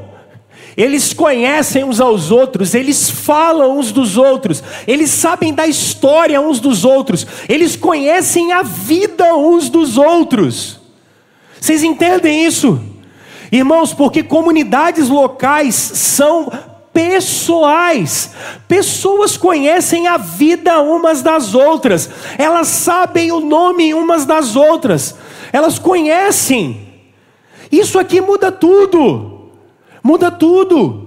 [0.77, 6.59] eles conhecem uns aos outros, eles falam uns dos outros, eles sabem da história uns
[6.59, 10.79] dos outros, eles conhecem a vida uns dos outros.
[11.59, 12.79] Vocês entendem isso?
[13.51, 16.51] Irmãos, porque comunidades locais são
[16.93, 18.29] pessoais.
[18.67, 22.07] Pessoas conhecem a vida umas das outras,
[22.37, 25.15] elas sabem o nome umas das outras,
[25.51, 26.84] elas conhecem.
[27.71, 29.49] Isso aqui muda tudo.
[30.03, 31.05] Muda tudo.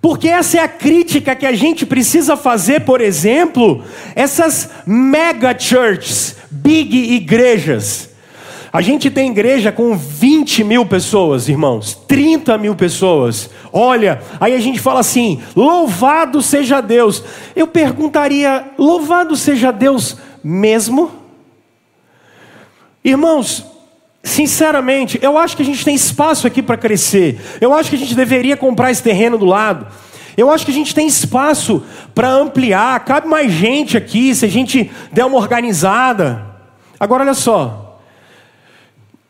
[0.00, 3.82] Porque essa é a crítica que a gente precisa fazer, por exemplo,
[4.14, 8.10] essas mega churches, big igrejas.
[8.70, 13.48] A gente tem igreja com 20 mil pessoas, irmãos, 30 mil pessoas.
[13.72, 17.22] Olha, aí a gente fala assim: louvado seja Deus.
[17.54, 21.10] Eu perguntaria: louvado seja Deus mesmo?
[23.04, 23.64] Irmãos,
[24.24, 27.38] Sinceramente, eu acho que a gente tem espaço aqui para crescer.
[27.60, 29.86] Eu acho que a gente deveria comprar esse terreno do lado.
[30.34, 31.82] Eu acho que a gente tem espaço
[32.14, 33.04] para ampliar.
[33.04, 36.42] Cabe mais gente aqui se a gente der uma organizada.
[36.98, 38.00] Agora, olha só.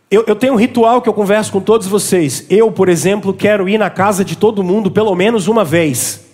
[0.09, 2.47] Eu, eu tenho um ritual que eu converso com todos vocês.
[2.49, 6.25] Eu, por exemplo, quero ir na casa de todo mundo pelo menos uma vez.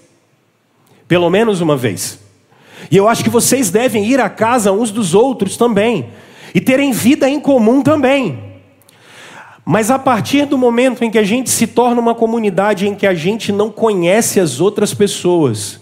[1.08, 2.20] Pelo menos uma vez.
[2.90, 6.10] E eu acho que vocês devem ir à casa uns dos outros também.
[6.54, 8.49] E terem vida em comum também.
[9.70, 13.06] Mas a partir do momento em que a gente se torna uma comunidade em que
[13.06, 15.80] a gente não conhece as outras pessoas,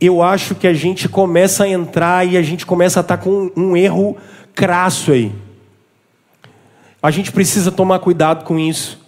[0.00, 3.50] eu acho que a gente começa a entrar e a gente começa a estar com
[3.56, 4.16] um erro
[4.54, 5.32] crasso aí.
[7.02, 9.04] A gente precisa tomar cuidado com isso.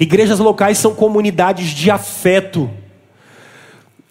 [0.00, 2.68] Igrejas locais são comunidades de afeto.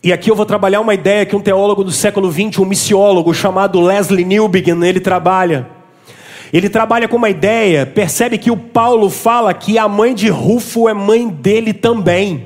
[0.01, 3.33] E aqui eu vou trabalhar uma ideia que um teólogo do século XX, um missiólogo
[3.33, 5.75] chamado Leslie Newbegin, ele trabalha.
[6.51, 10.87] Ele trabalha com uma ideia, percebe que o Paulo fala que a mãe de Rufo
[10.87, 12.45] é mãe dele também.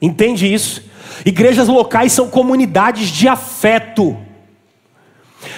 [0.00, 0.84] Entende isso?
[1.24, 4.16] Igrejas locais são comunidades de afeto.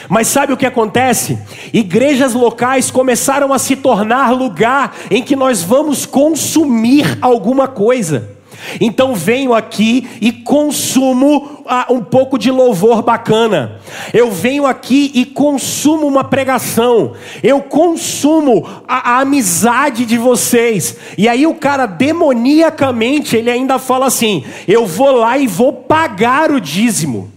[0.08, 1.38] Mas sabe o que acontece?
[1.72, 8.33] Igrejas locais começaram a se tornar lugar em que nós vamos consumir alguma coisa.
[8.80, 13.80] Então venho aqui e consumo ah, um pouco de louvor bacana.
[14.12, 17.12] Eu venho aqui e consumo uma pregação.
[17.42, 20.96] Eu consumo a, a amizade de vocês.
[21.16, 26.50] E aí o cara demoniacamente ele ainda fala assim: eu vou lá e vou pagar
[26.50, 27.30] o dízimo,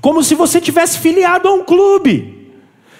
[0.00, 2.41] como se você tivesse filiado a um clube.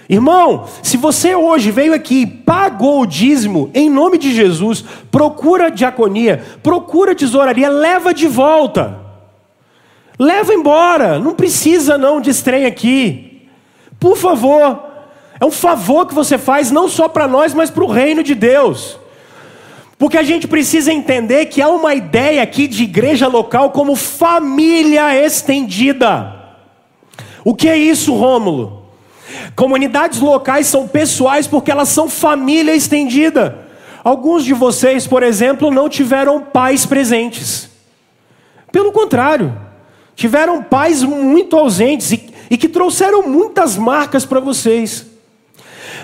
[0.08, 5.70] Irmão, se você hoje veio aqui e pagou o dízimo, em nome de Jesus, procura
[5.70, 8.98] diaconia, procura tesouraria, leva de volta.
[10.18, 13.48] Leva embora, não precisa não de estranho aqui.
[13.98, 14.84] Por favor,
[15.40, 18.34] é um favor que você faz não só para nós, mas para o reino de
[18.34, 18.98] Deus.
[19.98, 25.14] Porque a gente precisa entender que há uma ideia aqui de igreja local como família
[25.16, 26.34] estendida.
[27.44, 28.81] O que é isso, Rômulo?
[29.54, 33.66] Comunidades locais são pessoais porque elas são família estendida.
[34.02, 37.70] Alguns de vocês, por exemplo, não tiveram pais presentes.
[38.72, 39.56] Pelo contrário,
[40.16, 45.06] tiveram pais muito ausentes e, e que trouxeram muitas marcas para vocês.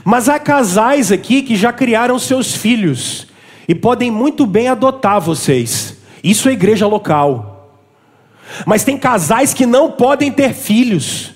[0.04, 3.26] Mas há casais aqui que já criaram seus filhos
[3.66, 5.96] e podem muito bem adotar vocês.
[6.22, 7.70] Isso é igreja local.
[8.64, 11.32] Mas tem casais que não podem ter filhos.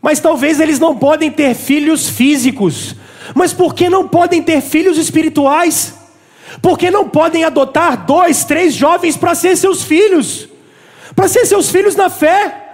[0.00, 2.94] Mas talvez eles não podem ter filhos físicos.
[3.34, 5.94] Mas por que não podem ter filhos espirituais?
[6.62, 10.48] Por que não podem adotar dois, três jovens para ser seus filhos?
[11.14, 12.68] Para ser seus filhos na fé?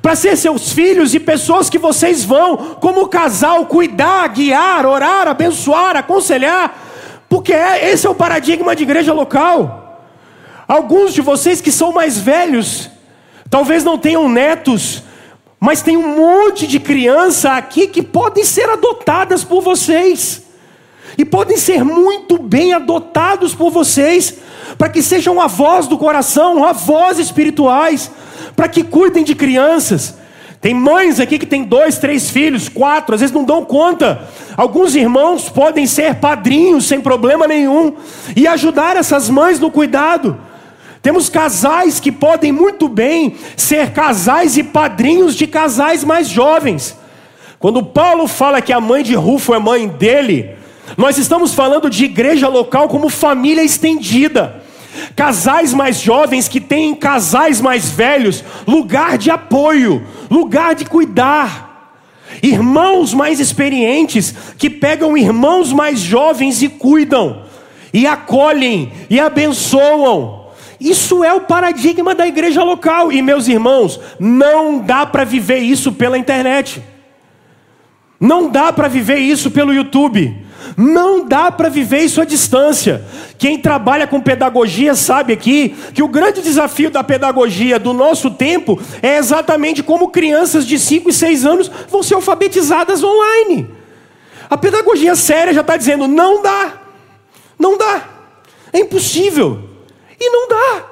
[0.00, 5.96] Para ser seus filhos e pessoas que vocês vão, como casal, cuidar, guiar, orar, abençoar,
[5.96, 6.90] aconselhar?
[7.28, 10.08] Porque é, esse é o paradigma de igreja local.
[10.66, 12.90] Alguns de vocês que são mais velhos,
[13.48, 15.02] talvez não tenham netos,
[15.62, 20.42] mas tem um monte de criança aqui que podem ser adotadas por vocês.
[21.16, 24.38] E podem ser muito bem adotados por vocês,
[24.76, 28.10] para que sejam a voz do coração, avós espirituais,
[28.56, 30.16] para que cuidem de crianças.
[30.60, 34.28] Tem mães aqui que têm dois, três filhos, quatro, às vezes não dão conta.
[34.56, 37.94] Alguns irmãos podem ser padrinhos sem problema nenhum
[38.34, 40.36] e ajudar essas mães no cuidado.
[41.02, 46.96] Temos casais que podem muito bem ser casais e padrinhos de casais mais jovens.
[47.58, 50.50] Quando Paulo fala que a mãe de Rufo é mãe dele,
[50.96, 54.62] nós estamos falando de igreja local como família estendida.
[55.16, 61.90] Casais mais jovens que têm casais mais velhos, lugar de apoio, lugar de cuidar.
[62.40, 67.42] Irmãos mais experientes que pegam irmãos mais jovens e cuidam,
[67.92, 70.41] e acolhem, e abençoam.
[70.82, 73.12] Isso é o paradigma da igreja local.
[73.12, 76.82] E meus irmãos, não dá para viver isso pela internet.
[78.18, 80.44] Não dá para viver isso pelo YouTube.
[80.76, 83.04] Não dá para viver isso à distância.
[83.38, 88.80] Quem trabalha com pedagogia sabe aqui que o grande desafio da pedagogia do nosso tempo
[89.00, 93.68] é exatamente como crianças de 5 e 6 anos vão ser alfabetizadas online.
[94.50, 96.72] A pedagogia séria já está dizendo: não dá,
[97.56, 98.02] não dá,
[98.72, 99.71] é impossível.
[100.22, 100.84] E não dá.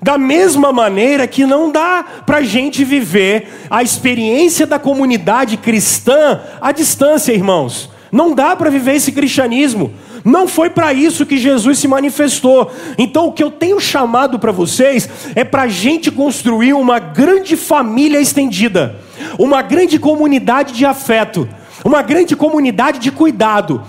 [0.00, 6.40] Da mesma maneira que não dá para a gente viver a experiência da comunidade cristã
[6.60, 7.90] à distância, irmãos.
[8.10, 9.92] Não dá para viver esse cristianismo.
[10.24, 12.70] Não foi para isso que Jesus se manifestou.
[12.96, 17.56] Então, o que eu tenho chamado para vocês é para a gente construir uma grande
[17.56, 18.96] família estendida,
[19.38, 21.46] uma grande comunidade de afeto,
[21.84, 23.82] uma grande comunidade de cuidado,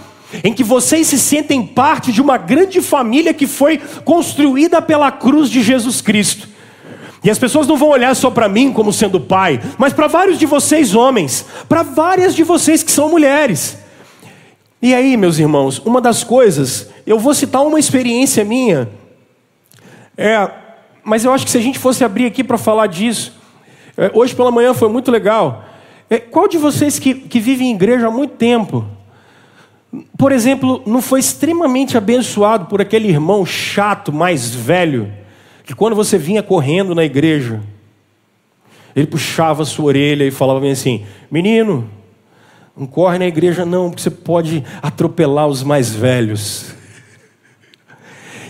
[0.44, 5.50] em que vocês se sentem parte de uma grande família que foi construída pela cruz
[5.50, 6.48] de Jesus Cristo.
[7.24, 10.38] E as pessoas não vão olhar só para mim como sendo pai, mas para vários
[10.38, 13.80] de vocês homens, para várias de vocês que são mulheres.
[14.80, 18.88] E aí, meus irmãos, uma das coisas, eu vou citar uma experiência minha,
[20.16, 20.52] é,
[21.04, 23.34] mas eu acho que se a gente fosse abrir aqui para falar disso,
[23.98, 25.66] é, hoje pela manhã foi muito legal.
[26.10, 28.86] É, qual de vocês que, que vive em igreja há muito tempo,
[30.18, 35.12] por exemplo, não foi extremamente abençoado por aquele irmão chato, mais velho,
[35.64, 37.62] que quando você vinha correndo na igreja,
[38.96, 41.90] ele puxava a sua orelha e falava assim: Menino,
[42.76, 46.74] não corre na igreja, não, porque você pode atropelar os mais velhos.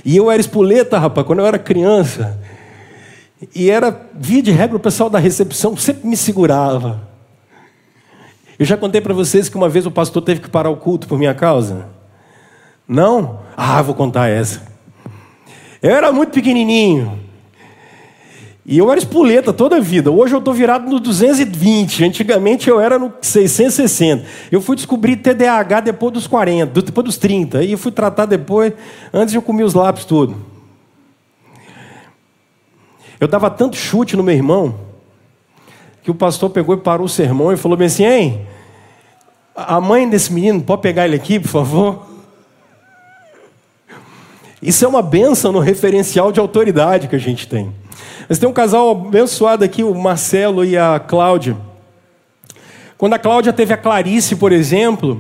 [0.04, 2.40] E eu era espoleta, rapaz, quando eu era criança.
[3.54, 7.15] E era, via de regra, o pessoal da recepção sempre me segurava.
[8.58, 11.08] Eu já contei para vocês que uma vez o pastor teve que parar o culto
[11.08, 11.88] por minha causa.
[12.88, 13.40] Não?
[13.58, 14.62] Ah, vou contar essa.
[15.82, 17.20] Eu era muito pequenininho.
[18.66, 20.10] E eu era espoleta toda a vida.
[20.10, 22.04] Hoje eu estou virado no 220.
[22.06, 24.26] Antigamente eu era no 660.
[24.52, 27.64] Eu fui descobrir TDAH depois dos 40, depois dos 30.
[27.64, 28.74] E eu fui tratar depois.
[29.14, 30.36] Antes eu comi os lápis tudo.
[33.20, 34.85] Eu dava tanto chute no meu irmão
[36.06, 38.48] que o pastor pegou e parou o sermão e falou bem assim: Hein,
[39.56, 42.06] a mãe desse menino, pode pegar ele aqui, por favor?
[44.62, 47.74] Isso é uma benção no referencial de autoridade que a gente tem.
[48.30, 51.58] Mas tem um casal abençoado aqui, o Marcelo e a Cláudia.
[53.00, 55.20] Quando a Cláudia teve a Clarice, por exemplo,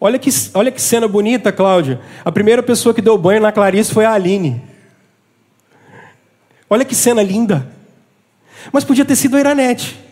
[0.00, 2.00] olha que, olha que cena bonita, Cláudia.
[2.24, 4.62] A primeira pessoa que deu banho na Clarice foi a Aline.
[6.70, 7.68] Olha que cena linda.
[8.72, 10.11] Mas podia ter sido a Iranete.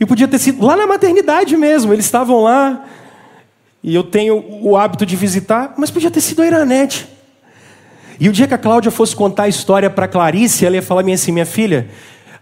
[0.00, 1.92] E podia ter sido lá na maternidade mesmo.
[1.92, 2.86] Eles estavam lá.
[3.82, 7.06] E eu tenho o hábito de visitar, mas podia ter sido a Iranete.
[8.18, 11.02] E o dia que a Cláudia fosse contar a história para Clarice, ela ia falar
[11.10, 11.88] assim: minha filha,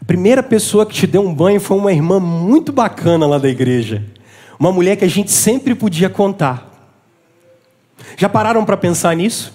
[0.00, 3.48] a primeira pessoa que te deu um banho foi uma irmã muito bacana lá da
[3.48, 4.04] igreja.
[4.58, 6.66] Uma mulher que a gente sempre podia contar.
[8.16, 9.52] Já pararam para pensar nisso?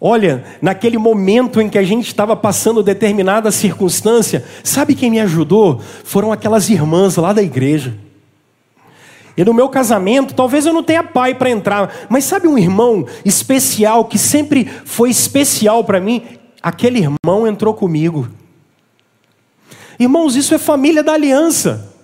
[0.00, 5.80] Olha, naquele momento em que a gente estava passando determinada circunstância, sabe quem me ajudou?
[6.04, 7.96] Foram aquelas irmãs lá da igreja.
[9.36, 13.06] E no meu casamento, talvez eu não tenha pai para entrar, mas sabe um irmão
[13.24, 16.22] especial que sempre foi especial para mim?
[16.62, 18.28] Aquele irmão entrou comigo.
[19.98, 21.94] Irmãos, isso é família da aliança.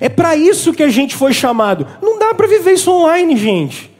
[0.00, 1.86] É para isso que a gente foi chamado.
[2.02, 3.93] Não dá para viver isso online, gente.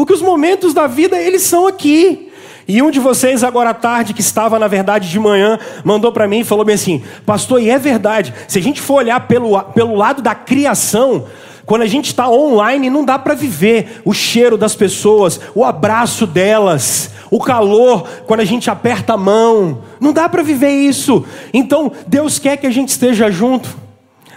[0.00, 2.32] Porque os momentos da vida, eles são aqui.
[2.66, 6.26] E um de vocês, agora à tarde, que estava na verdade de manhã, mandou para
[6.26, 9.62] mim e falou bem assim: Pastor, e é verdade, se a gente for olhar pelo,
[9.62, 11.26] pelo lado da criação,
[11.66, 16.26] quando a gente está online, não dá para viver o cheiro das pessoas, o abraço
[16.26, 19.82] delas, o calor quando a gente aperta a mão.
[20.00, 21.26] Não dá para viver isso.
[21.52, 23.68] Então, Deus quer que a gente esteja junto.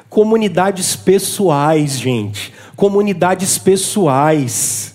[0.10, 2.54] Comunidades pessoais, gente.
[2.76, 4.93] Comunidades pessoais.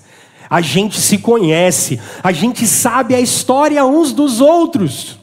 [0.48, 5.18] A gente se conhece, a gente sabe a história uns dos outros.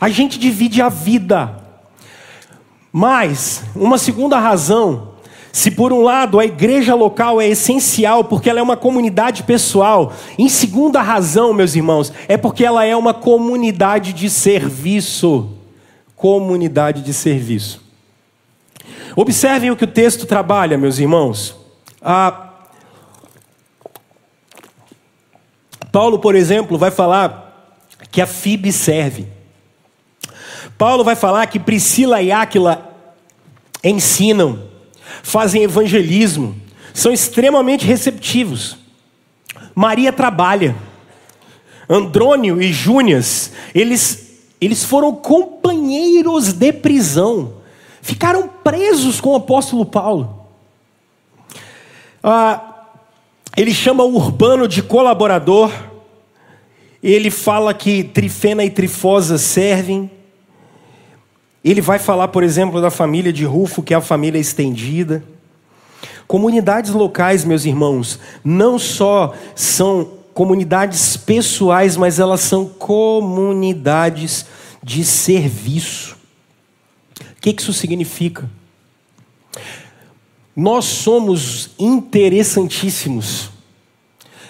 [0.00, 1.62] A gente divide a vida.
[2.92, 5.14] Mas, uma segunda razão
[5.54, 10.12] se por um lado a igreja local é essencial porque ela é uma comunidade pessoal,
[10.36, 15.50] em segunda razão, meus irmãos, é porque ela é uma comunidade de serviço.
[16.16, 17.80] Comunidade de serviço.
[19.14, 21.54] Observem o que o texto trabalha, meus irmãos.
[22.02, 22.53] Ah,
[25.94, 27.78] Paulo, por exemplo, vai falar
[28.10, 29.28] que a FIB serve.
[30.76, 32.92] Paulo vai falar que Priscila e Áquila
[33.84, 34.64] ensinam
[35.22, 36.56] fazem evangelismo,
[36.92, 38.76] são extremamente receptivos.
[39.72, 40.74] Maria trabalha.
[41.88, 47.58] Andrônio e Júnias, eles, eles foram companheiros de prisão.
[48.02, 50.44] Ficaram presos com o apóstolo Paulo.
[52.20, 52.73] Ah,
[53.56, 55.72] ele chama o Urbano de colaborador.
[57.02, 60.10] Ele fala que Trifena e Trifosa servem.
[61.62, 65.22] Ele vai falar, por exemplo, da família de Rufo, que é a família estendida.
[66.26, 74.46] Comunidades locais, meus irmãos, não só são comunidades pessoais, mas elas são comunidades
[74.82, 76.16] de serviço.
[77.38, 78.50] O que isso significa?
[80.56, 83.50] Nós somos interessantíssimos.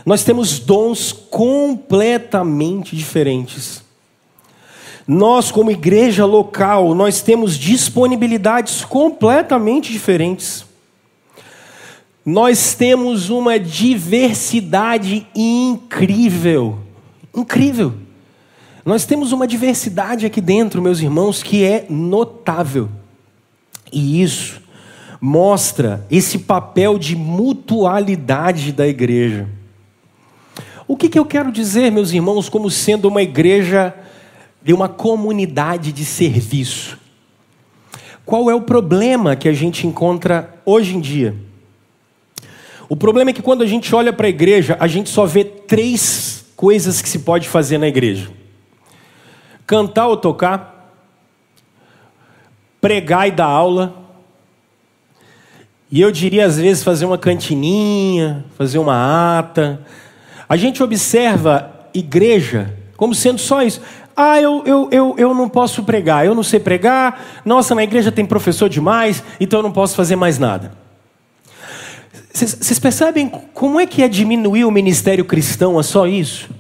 [0.04, 3.82] Nós temos dons completamente diferentes.
[5.06, 10.64] Nós, como igreja local, nós temos disponibilidades completamente diferentes.
[12.24, 16.78] Nós temos uma diversidade incrível.
[17.34, 17.94] Incrível.
[18.84, 22.90] Nós temos uma diversidade aqui dentro, meus irmãos, que é notável.
[23.90, 24.63] E isso
[25.26, 29.48] mostra esse papel de mutualidade da igreja.
[30.86, 33.94] O que, que eu quero dizer, meus irmãos, como sendo uma igreja
[34.62, 36.98] de uma comunidade de serviço?
[38.26, 41.34] Qual é o problema que a gente encontra hoje em dia?
[42.86, 45.42] O problema é que quando a gente olha para a igreja, a gente só vê
[45.42, 48.30] três coisas que se pode fazer na igreja:
[49.66, 50.92] cantar ou tocar,
[52.78, 54.03] pregar e dar aula
[55.90, 59.80] e eu diria, às vezes, fazer uma cantininha, fazer uma ata.
[60.48, 63.80] A gente observa igreja como sendo só isso.
[64.16, 67.42] Ah, eu, eu, eu, eu não posso pregar, eu não sei pregar.
[67.44, 70.72] Nossa, na igreja tem professor demais, então eu não posso fazer mais nada.
[72.32, 76.50] Vocês percebem como é que é diminuir o ministério cristão a só isso?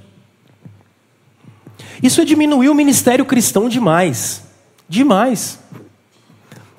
[2.02, 4.44] Isso é diminuir o ministério cristão demais.
[4.88, 5.58] Demais.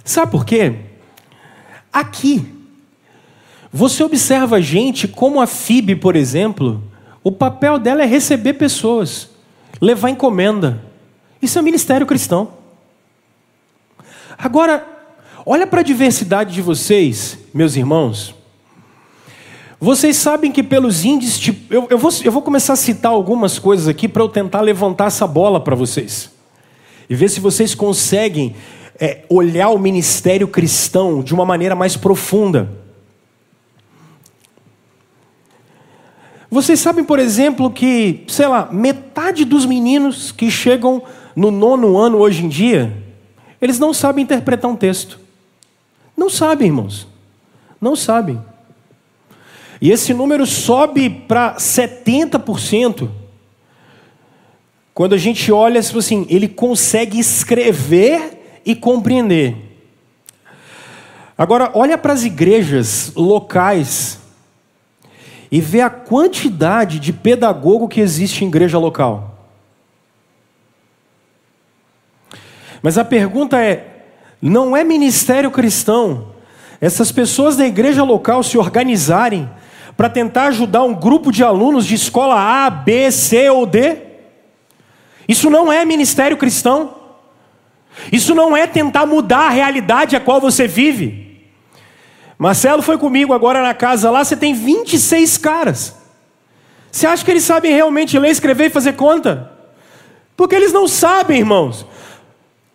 [0.03, 0.75] Sabe por quê?
[1.95, 2.45] Aqui.
[3.71, 6.83] Você observa gente como a FIB, por exemplo,
[7.23, 9.29] o papel dela é receber pessoas,
[9.81, 10.83] levar encomenda.
[11.41, 12.49] Isso é ministério cristão.
[14.37, 14.85] Agora,
[15.45, 18.35] olha para a diversidade de vocês, meus irmãos.
[19.79, 23.59] Vocês sabem que pelos índices, de, eu, eu, vou, eu vou começar a citar algumas
[23.59, 26.29] coisas aqui para eu tentar levantar essa bola para vocês.
[27.09, 28.55] E ver se vocês conseguem
[28.99, 32.69] é, olhar o ministério cristão de uma maneira mais profunda.
[36.49, 41.03] Vocês sabem, por exemplo, que, sei lá, metade dos meninos que chegam
[41.35, 42.95] no nono ano hoje em dia,
[43.61, 45.19] eles não sabem interpretar um texto.
[46.15, 47.07] Não sabem, irmãos.
[47.81, 48.41] Não sabem.
[49.81, 53.09] E esse número sobe para 70%.
[54.93, 59.55] Quando a gente olha, assim, ele consegue escrever e compreender.
[61.37, 64.19] Agora, olha para as igrejas locais
[65.51, 69.47] e vê a quantidade de pedagogo que existe em igreja local.
[72.81, 74.05] Mas a pergunta é:
[74.41, 76.33] não é ministério cristão
[76.79, 79.49] essas pessoas da igreja local se organizarem
[79.95, 82.35] para tentar ajudar um grupo de alunos de escola
[82.65, 83.97] A, B, C ou D?
[85.27, 86.94] Isso não é ministério cristão.
[88.11, 91.25] Isso não é tentar mudar a realidade a qual você vive.
[92.37, 95.95] Marcelo foi comigo agora na casa lá, você tem 26 caras.
[96.91, 99.51] Você acha que eles sabem realmente ler, escrever e fazer conta?
[100.35, 101.85] Porque eles não sabem, irmãos.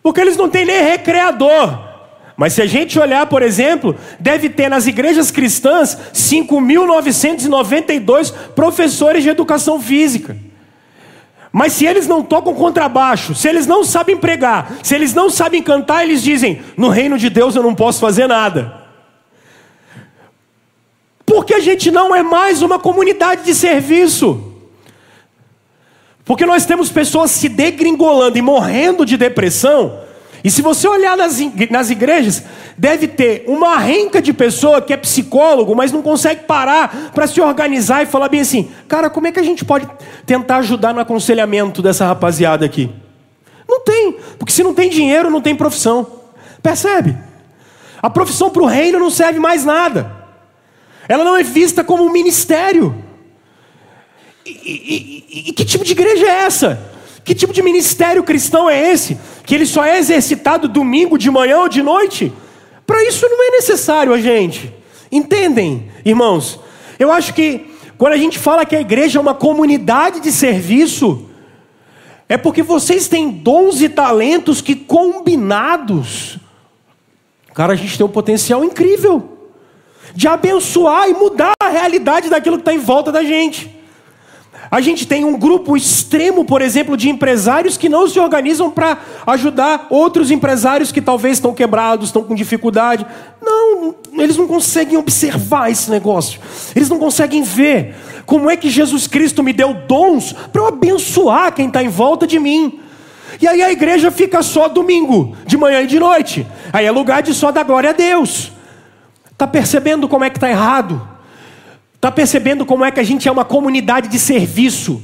[0.01, 1.91] Porque eles não têm nem recreador.
[2.35, 9.29] Mas se a gente olhar, por exemplo, deve ter nas igrejas cristãs 5.992 professores de
[9.29, 10.35] educação física.
[11.51, 15.61] Mas se eles não tocam contrabaixo, se eles não sabem pregar, se eles não sabem
[15.61, 18.81] cantar, eles dizem: no reino de Deus eu não posso fazer nada.
[21.25, 24.53] Porque a gente não é mais uma comunidade de serviço.
[26.23, 29.99] Porque nós temos pessoas se degringolando e morrendo de depressão
[30.43, 31.39] e se você olhar nas,
[31.89, 32.43] igrejas,
[32.75, 37.39] deve ter uma renca de pessoa que é psicólogo, mas não consegue parar para se
[37.39, 39.87] organizar e falar bem assim: cara, como é que a gente pode
[40.25, 42.89] tentar ajudar no aconselhamento dessa rapaziada aqui?
[43.69, 46.07] Não tem, porque se não tem dinheiro, não tem profissão.
[46.61, 47.15] Percebe?
[48.01, 50.11] A profissão para o reino não serve mais nada,
[51.07, 52.95] ela não é vista como um ministério.
[54.43, 56.90] E, e, e, e que tipo de igreja é essa?
[57.23, 59.17] Que tipo de ministério cristão é esse?
[59.45, 62.33] Que ele só é exercitado domingo de manhã ou de noite?
[62.85, 64.73] Para isso não é necessário a gente.
[65.11, 66.59] Entendem, irmãos?
[66.97, 71.29] Eu acho que quando a gente fala que a igreja é uma comunidade de serviço,
[72.27, 76.39] é porque vocês têm dons e talentos que combinados,
[77.53, 79.37] cara, a gente tem um potencial incrível
[80.15, 83.80] de abençoar e mudar a realidade daquilo que está em volta da gente.
[84.71, 88.99] A gente tem um grupo extremo, por exemplo, de empresários que não se organizam para
[89.27, 93.05] ajudar outros empresários que talvez estão quebrados, estão com dificuldade.
[93.41, 96.39] Não, eles não conseguem observar esse negócio.
[96.73, 97.95] Eles não conseguem ver.
[98.25, 102.25] como é que Jesus Cristo me deu dons para eu abençoar quem está em volta
[102.25, 102.79] de mim.
[103.41, 106.47] E aí a igreja fica só domingo, de manhã e de noite.
[106.71, 108.53] Aí é lugar de só dar glória a Deus.
[109.29, 111.11] Está percebendo como é que está errado?
[112.01, 114.99] Está percebendo como é que a gente é uma comunidade de serviço?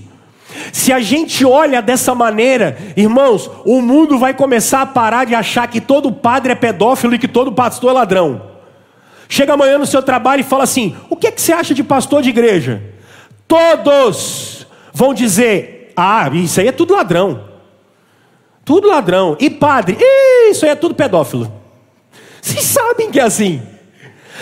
[0.73, 5.67] Se a gente olha dessa maneira, irmãos, o mundo vai começar a parar de achar
[5.67, 8.41] que todo padre é pedófilo e que todo pastor é ladrão.
[9.29, 11.83] Chega amanhã no seu trabalho e fala assim: o que, é que você acha de
[11.83, 12.81] pastor de igreja?
[13.47, 17.43] Todos vão dizer: ah, isso aí é tudo ladrão.
[18.65, 19.37] Tudo ladrão.
[19.39, 19.99] E padre?
[20.49, 21.53] isso aí é tudo pedófilo.
[22.41, 23.61] Vocês sabem que é assim.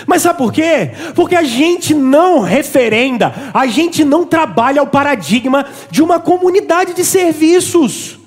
[0.05, 0.91] Mas sabe por quê?
[1.15, 7.05] Porque a gente não referenda, a gente não trabalha o paradigma de uma comunidade de
[7.05, 8.19] serviços.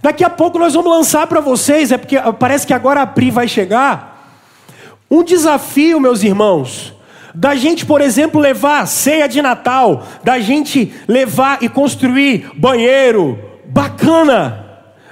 [0.00, 3.30] Daqui a pouco nós vamos lançar para vocês, é porque parece que agora a Pri
[3.30, 4.12] vai chegar.
[5.10, 6.94] Um desafio, meus irmãos,
[7.34, 14.64] da gente, por exemplo, levar ceia de Natal, da gente levar e construir banheiro, bacana.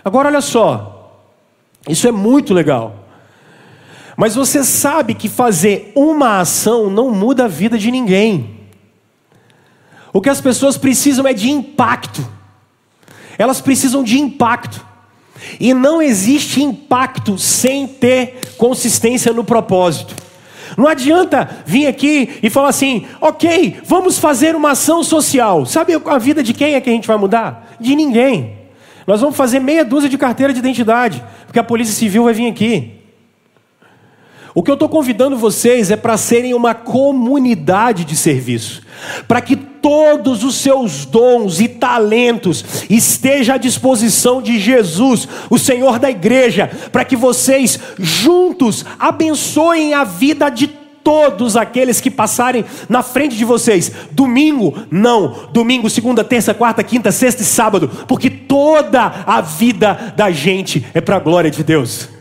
[0.04, 1.28] Agora olha só,
[1.88, 3.01] isso é muito legal.
[4.22, 8.50] Mas você sabe que fazer uma ação não muda a vida de ninguém.
[10.12, 12.24] O que as pessoas precisam é de impacto.
[13.36, 14.86] Elas precisam de impacto.
[15.58, 20.14] E não existe impacto sem ter consistência no propósito.
[20.76, 25.66] Não adianta vir aqui e falar assim, ok, vamos fazer uma ação social.
[25.66, 27.74] Sabe a vida de quem é que a gente vai mudar?
[27.80, 28.56] De ninguém.
[29.04, 32.46] Nós vamos fazer meia dúzia de carteira de identidade, porque a Polícia Civil vai vir
[32.46, 33.01] aqui.
[34.54, 38.82] O que eu estou convidando vocês é para serem uma comunidade de serviço,
[39.26, 45.98] para que todos os seus dons e talentos estejam à disposição de Jesus, o Senhor
[45.98, 50.66] da igreja, para que vocês juntos abençoem a vida de
[51.02, 53.90] todos aqueles que passarem na frente de vocês.
[54.12, 55.48] Domingo, não.
[55.52, 61.00] Domingo, segunda, terça, quarta, quinta, sexta e sábado, porque toda a vida da gente é
[61.00, 62.11] para a glória de Deus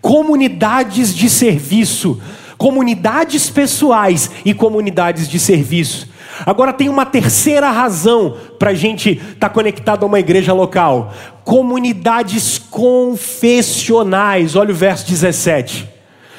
[0.00, 2.20] comunidades de serviço,
[2.56, 6.08] comunidades pessoais e comunidades de serviço.
[6.44, 11.14] Agora tem uma terceira razão para a gente estar tá conectado a uma igreja local:
[11.44, 14.56] comunidades confessionais.
[14.56, 15.88] Olha o verso 17.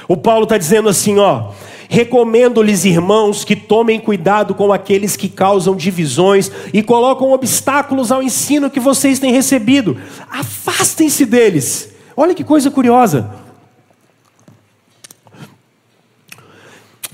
[0.07, 1.51] O Paulo está dizendo assim: ó.
[1.89, 8.69] Recomendo-lhes, irmãos, que tomem cuidado com aqueles que causam divisões e colocam obstáculos ao ensino
[8.69, 9.97] que vocês têm recebido.
[10.29, 11.89] Afastem-se deles.
[12.15, 13.46] Olha que coisa curiosa.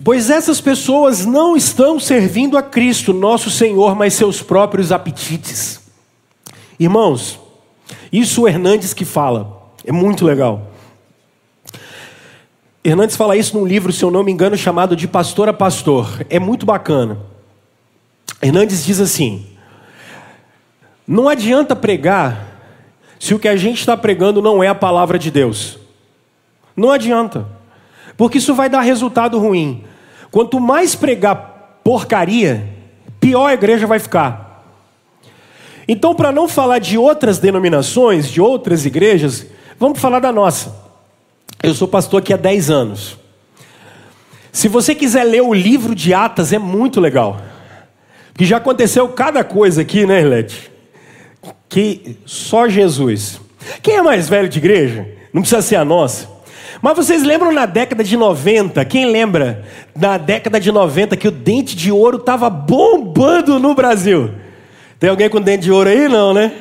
[0.03, 5.81] Pois essas pessoas não estão servindo a Cristo, nosso Senhor, mas seus próprios apetites.
[6.77, 7.39] Irmãos,
[8.11, 10.67] isso o Hernandes que fala, é muito legal.
[12.83, 16.25] Hernandes fala isso num livro, se eu não me engano, chamado De Pastor a Pastor.
[16.29, 17.17] É muito bacana.
[18.41, 19.45] Hernandes diz assim:
[21.07, 22.45] Não adianta pregar
[23.17, 25.79] se o que a gente está pregando não é a palavra de Deus.
[26.75, 27.47] Não adianta,
[28.17, 29.85] porque isso vai dar resultado ruim.
[30.33, 32.67] Quanto mais pregar porcaria,
[33.19, 34.65] pior a igreja vai ficar.
[35.87, 39.45] Então, para não falar de outras denominações, de outras igrejas,
[39.77, 40.75] vamos falar da nossa.
[41.61, 43.15] Eu sou pastor aqui há 10 anos.
[44.51, 47.39] Se você quiser ler o livro de Atas, é muito legal.
[48.31, 50.71] Porque já aconteceu cada coisa aqui, né, Ilete?
[51.69, 53.39] Que só Jesus.
[53.83, 55.07] Quem é mais velho de igreja?
[55.31, 56.32] Não precisa ser a nossa.
[56.83, 58.83] Mas vocês lembram na década de 90?
[58.83, 59.63] Quem lembra
[59.95, 64.31] na década de 90 que o dente de ouro estava bombando no Brasil?
[64.99, 66.09] Tem alguém com dente de ouro aí?
[66.09, 66.51] Não, né?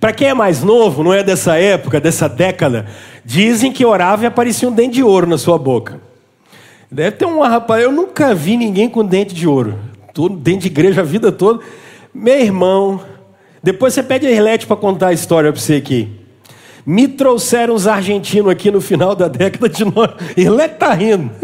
[0.00, 2.86] Para quem é mais novo, não é dessa época, dessa década,
[3.24, 6.00] dizem que orava e aparecia um dente de ouro na sua boca.
[6.90, 9.78] Deve ter uma rapaz, eu nunca vi ninguém com dente de ouro.
[10.12, 11.62] Todo dente de igreja a vida toda.
[12.12, 13.00] Meu irmão,
[13.62, 16.21] depois você pede a Irlete para contar a história para você aqui.
[16.84, 20.16] Me trouxeram os argentinos aqui no final da década de 90.
[20.36, 21.30] Ele está rindo.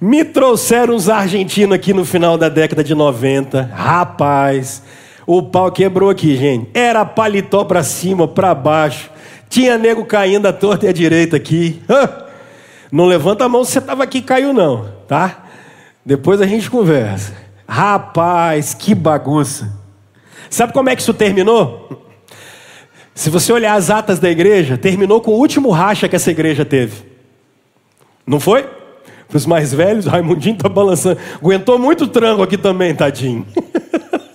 [0.00, 3.70] Me trouxeram os argentinos aqui no final da década de 90.
[3.74, 4.82] Rapaz,
[5.26, 6.70] o pau quebrou aqui, gente.
[6.72, 9.10] Era paletó para cima, para baixo.
[9.48, 11.82] Tinha nego caindo à torta e à direita aqui.
[12.90, 15.44] Não levanta a mão se você estava aqui caiu, não, tá?
[16.06, 17.34] Depois a gente conversa.
[17.68, 19.70] Rapaz, que bagunça.
[20.48, 22.07] Sabe como é que isso terminou?
[23.18, 26.64] Se você olhar as atas da igreja, terminou com o último racha que essa igreja
[26.64, 27.02] teve.
[28.24, 28.62] Não foi?
[29.26, 31.18] Para os mais velhos, Raimundinho está balançando.
[31.34, 33.44] Aguentou muito tranco aqui também, tadinho.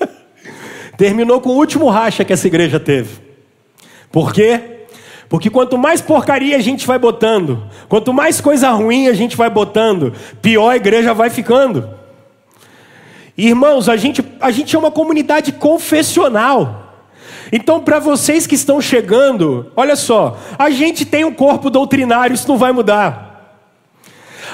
[0.97, 3.21] terminou com o último racha que essa igreja teve.
[4.11, 4.59] Por quê?
[5.29, 9.49] Porque quanto mais porcaria a gente vai botando, quanto mais coisa ruim a gente vai
[9.49, 10.11] botando,
[10.41, 11.89] pior a igreja vai ficando.
[13.37, 16.82] Irmãos, a gente, a gente é uma comunidade confessional.
[17.55, 22.47] Então, para vocês que estão chegando, olha só, a gente tem um corpo doutrinário, isso
[22.47, 23.61] não vai mudar.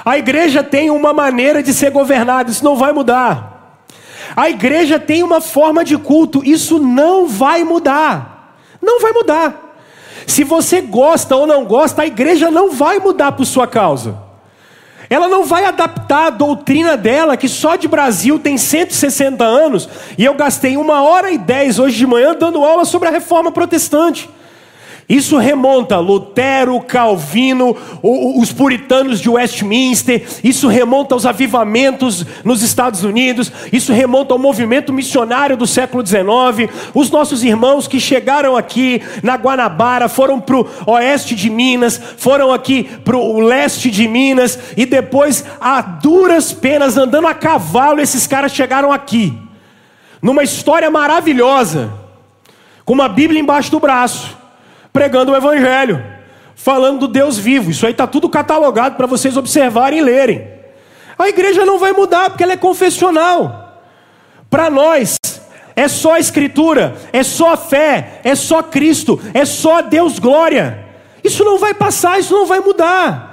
[0.04, 3.86] A igreja tem uma maneira de ser governada, isso não vai mudar.
[4.36, 8.58] A igreja tem uma forma de culto, isso não vai mudar.
[8.82, 9.78] Não vai mudar.
[10.28, 14.18] Se você gosta ou não gosta, a igreja não vai mudar por sua causa.
[15.10, 20.24] Ela não vai adaptar a doutrina dela, que só de Brasil tem 160 anos, e
[20.24, 24.30] eu gastei uma hora e dez hoje de manhã dando aula sobre a reforma protestante.
[25.10, 33.52] Isso remonta Lutero, Calvino, os puritanos de Westminster, isso remonta aos avivamentos nos Estados Unidos,
[33.74, 36.72] isso remonta ao movimento missionário do século XIX.
[36.94, 42.54] Os nossos irmãos que chegaram aqui na Guanabara foram para o oeste de Minas, foram
[42.54, 48.28] aqui para o leste de Minas, e depois, a duras penas, andando a cavalo, esses
[48.28, 49.36] caras chegaram aqui,
[50.22, 51.92] numa história maravilhosa,
[52.86, 54.38] com uma Bíblia embaixo do braço
[54.92, 56.04] pregando o Evangelho,
[56.56, 57.72] falando do Deus vivo.
[57.72, 60.48] Isso aí está tudo catalogado para vocês observarem e lerem.
[61.18, 63.84] A igreja não vai mudar porque ela é confessional.
[64.50, 65.18] Para nós,
[65.76, 70.86] é só a Escritura, é só a fé, é só Cristo, é só Deus glória.
[71.24, 73.30] Isso não vai passar, isso não vai mudar.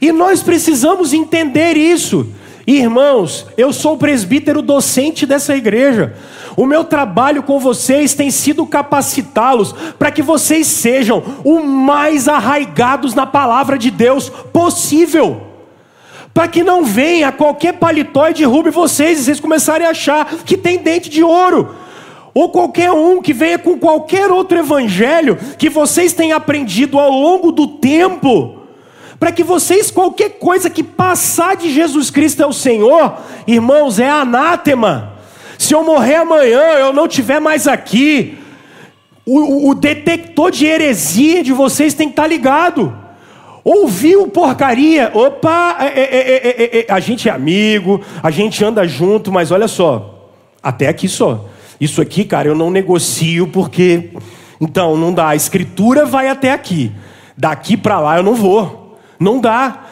[0.00, 2.28] E nós precisamos entender isso.
[2.66, 6.14] Irmãos, eu sou o presbítero docente dessa igreja.
[6.56, 13.14] O meu trabalho com vocês tem sido capacitá-los para que vocês sejam o mais arraigados
[13.14, 15.42] na palavra de Deus possível.
[16.32, 20.56] Para que não venha qualquer paletó e derrube vocês e vocês começarem a achar que
[20.56, 21.74] tem dente de ouro.
[22.32, 27.52] Ou qualquer um que venha com qualquer outro evangelho que vocês tenham aprendido ao longo
[27.52, 28.63] do tempo
[29.18, 34.08] para que vocês, qualquer coisa que passar de Jesus Cristo é o Senhor, irmãos, é
[34.08, 35.14] anátema.
[35.58, 38.38] Se eu morrer amanhã, eu não estiver mais aqui,
[39.24, 42.94] o, o, detector de heresia de vocês tem que estar ligado.
[43.64, 45.10] Ouviu porcaria?
[45.14, 49.32] Opa, é é é, é, é, é, a gente é amigo, a gente anda junto,
[49.32, 50.28] mas olha só,
[50.62, 51.46] até aqui só.
[51.80, 54.10] Isso aqui, cara, eu não negocio porque.
[54.60, 55.28] Então, não dá.
[55.28, 56.92] A escritura vai até aqui.
[57.36, 58.83] Daqui para lá eu não vou.
[59.24, 59.86] Não dá.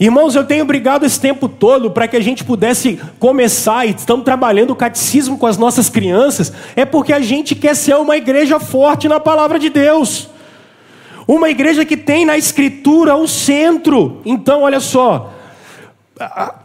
[0.00, 4.24] Irmãos, eu tenho brigado esse tempo todo para que a gente pudesse começar, e estamos
[4.24, 8.58] trabalhando o catecismo com as nossas crianças, é porque a gente quer ser uma igreja
[8.58, 10.28] forte na palavra de Deus.
[11.28, 14.22] Uma igreja que tem na Escritura o centro.
[14.24, 15.32] Então, olha só,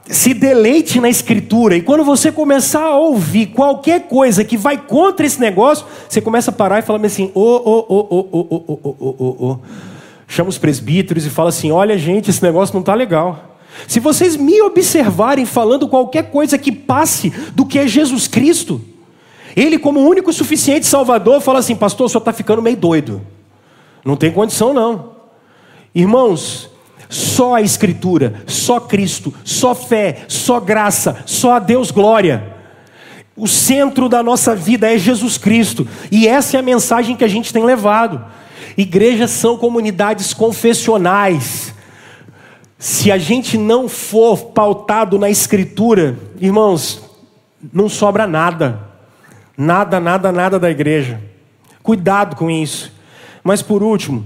[0.05, 5.25] se deleite na Escritura, e quando você começar a ouvir qualquer coisa que vai contra
[5.25, 8.79] esse negócio, você começa a parar e falar assim: ô, ô, ô, ô, ô, ô,
[8.79, 9.59] ô, ô, ô, ô
[10.27, 13.57] chama os presbíteros e fala assim: olha, gente, esse negócio não está legal.
[13.87, 18.81] Se vocês me observarem falando qualquer coisa que passe do que é Jesus Cristo,
[19.55, 23.21] Ele, como único suficiente Salvador, fala assim: Pastor, o senhor está ficando meio doido.
[24.03, 25.17] Não tem condição, não.
[25.93, 26.69] Irmãos,
[27.09, 32.55] só a Escritura, só Cristo, só fé, só graça, só a Deus glória.
[33.35, 37.27] O centro da nossa vida é Jesus Cristo, e essa é a mensagem que a
[37.27, 38.25] gente tem levado.
[38.77, 41.73] Igrejas são comunidades confessionais.
[42.77, 47.01] Se a gente não for pautado na Escritura, irmãos,
[47.73, 48.79] não sobra nada.
[49.57, 51.19] Nada, nada, nada da igreja.
[51.81, 52.93] Cuidado com isso.
[53.43, 54.23] Mas por último,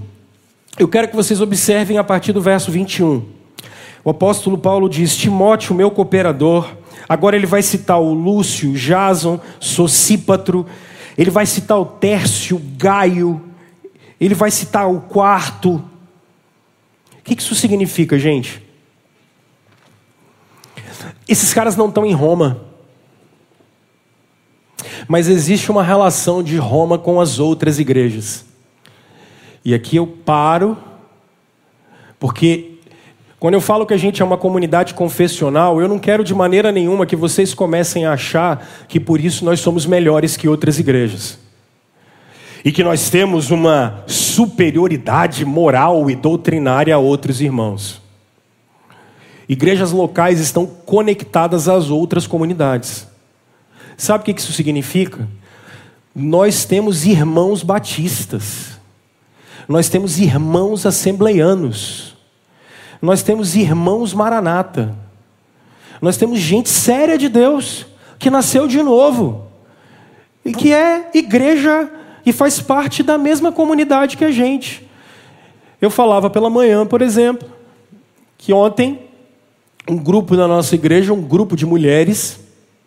[0.78, 3.24] eu quero que vocês observem a partir do verso 21.
[4.04, 6.68] O apóstolo Paulo diz: Timóteo, meu cooperador.
[7.08, 10.66] Agora ele vai citar o Lúcio, Jason, Socípatro.
[11.16, 13.40] Ele vai citar o Tércio, Gaio,
[14.26, 15.82] ele vai citar o quarto.
[17.18, 18.62] O que isso significa, gente?
[21.26, 22.62] Esses caras não estão em Roma.
[25.08, 28.44] Mas existe uma relação de Roma com as outras igrejas.
[29.64, 30.78] E aqui eu paro,
[32.20, 32.78] porque
[33.40, 36.70] quando eu falo que a gente é uma comunidade confessional, eu não quero de maneira
[36.70, 41.41] nenhuma que vocês comecem a achar que por isso nós somos melhores que outras igrejas
[42.64, 48.00] e que nós temos uma superioridade moral e doutrinária a outros irmãos.
[49.48, 53.06] Igrejas locais estão conectadas às outras comunidades.
[53.96, 55.28] Sabe o que isso significa?
[56.14, 58.78] Nós temos irmãos batistas,
[59.68, 62.16] nós temos irmãos assembleianos,
[63.00, 64.94] nós temos irmãos maranata,
[66.00, 67.86] nós temos gente séria de Deus
[68.18, 69.46] que nasceu de novo
[70.44, 71.90] e que é igreja
[72.24, 74.88] e faz parte da mesma comunidade que a gente.
[75.80, 77.48] Eu falava pela manhã, por exemplo,
[78.38, 79.00] que ontem
[79.88, 82.40] um grupo da nossa igreja, um grupo de mulheres,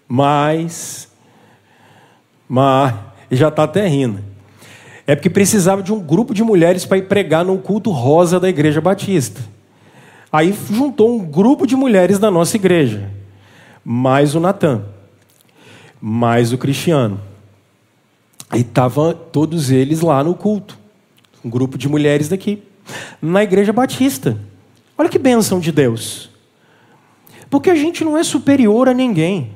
[0.08, 1.10] mas,
[2.48, 2.94] mas,
[3.30, 4.20] já está até rindo.
[5.06, 8.50] É porque precisava de um grupo de mulheres para ir pregar no culto rosa da
[8.50, 9.42] igreja batista.
[10.32, 13.10] Aí juntou um grupo de mulheres da nossa igreja,
[13.84, 14.84] mais o Natan,
[16.02, 17.20] mais o Cristiano.
[18.56, 20.80] Aí estavam todos eles lá no culto,
[21.44, 22.64] um grupo de mulheres daqui,
[23.22, 24.38] na igreja batista.
[24.98, 26.30] Olha que bênção de Deus.
[27.50, 29.52] Porque a gente não é superior a ninguém.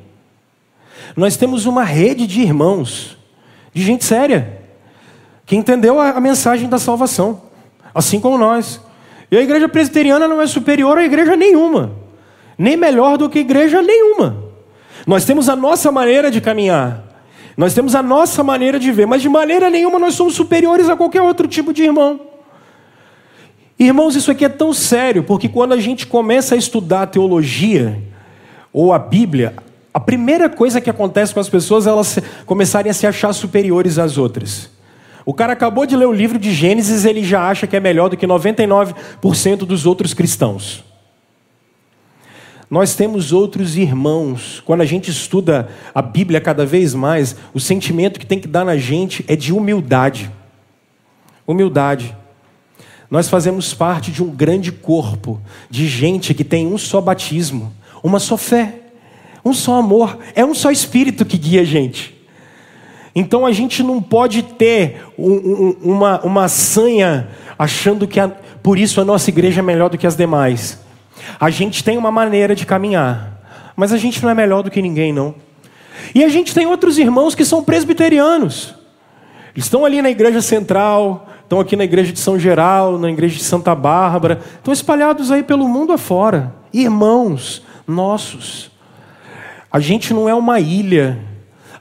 [1.16, 3.18] Nós temos uma rede de irmãos,
[3.74, 4.62] de gente séria,
[5.45, 7.41] que entendeu a, mensagem da salvação,
[7.95, 8.82] assim como nós.
[9.32, 11.93] E a igreja presbiteriana não é superior a igreja nenhuma,
[12.58, 14.43] nem melhor do que igreja nenhuma.
[15.08, 17.09] Nós temos a nossa maneira de caminhar,
[17.60, 20.95] nós temos a nossa maneira de ver, mas de maneira nenhuma nós somos superiores a
[20.95, 22.18] qualquer outro tipo de irmão.
[23.78, 28.01] Irmãos, isso aqui é tão sério, porque quando a gente começa a estudar a teologia
[28.72, 29.55] ou a Bíblia,
[29.93, 33.99] a primeira coisa que acontece com as pessoas é elas começarem a se achar superiores
[33.99, 34.70] às outras.
[35.26, 38.07] O cara acabou de ler o livro de Gênesis, ele já acha que é melhor
[38.07, 40.82] do que 99% dos outros cristãos.
[42.70, 44.61] Nós temos outros irmãos.
[44.63, 48.63] Quando a gente estuda a Bíblia cada vez mais, o sentimento que tem que dar
[48.63, 50.30] na gente é de humildade.
[51.47, 52.15] Humildade.
[53.09, 58.20] Nós fazemos parte de um grande corpo de gente que tem um só batismo, uma
[58.20, 58.76] só fé,
[59.43, 62.15] um só amor, é um só espírito que guia a gente.
[63.15, 68.78] Então a gente não pode ter um, um, uma, uma sanha achando que a, por
[68.78, 70.80] isso a nossa igreja é melhor do que as demais.
[71.39, 73.41] A gente tem uma maneira de caminhar,
[73.75, 75.36] mas a gente não é melhor do que ninguém, não.
[76.15, 78.73] E a gente tem outros irmãos que são presbiterianos.
[79.53, 83.38] Eles estão ali na igreja central, estão aqui na igreja de São Geral, na igreja
[83.38, 86.55] de Santa Bárbara, estão espalhados aí pelo mundo afora.
[86.71, 88.71] Irmãos nossos.
[89.71, 91.19] A gente não é uma ilha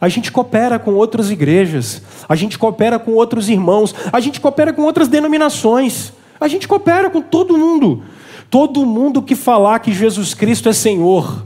[0.00, 4.72] a gente coopera com outras igrejas, a gente coopera com outros irmãos, a gente coopera
[4.72, 8.04] com outras denominações, a gente coopera com todo mundo.
[8.50, 11.44] Todo mundo que falar que Jesus Cristo é Senhor,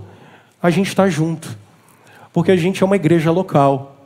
[0.62, 1.58] a gente está junto,
[2.32, 3.96] porque a gente é uma igreja local.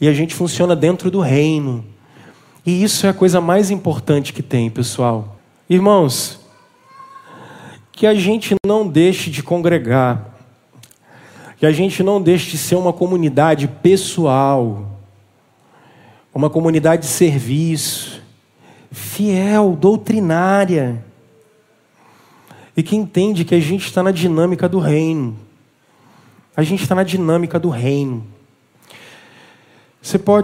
[0.00, 1.84] E a gente funciona dentro do reino.
[2.64, 5.36] E isso é a coisa mais importante que tem, pessoal.
[5.68, 6.38] Irmãos,
[7.90, 10.36] que a gente não deixe de congregar.
[11.56, 14.86] Que a gente não deixe de ser uma comunidade pessoal,
[16.32, 18.22] uma comunidade de serviço,
[18.92, 21.04] fiel, doutrinária,
[22.78, 25.36] e que entende que a gente está na dinâmica do reino.
[26.56, 28.24] A gente está na dinâmica do reino.
[30.00, 30.36] Você pode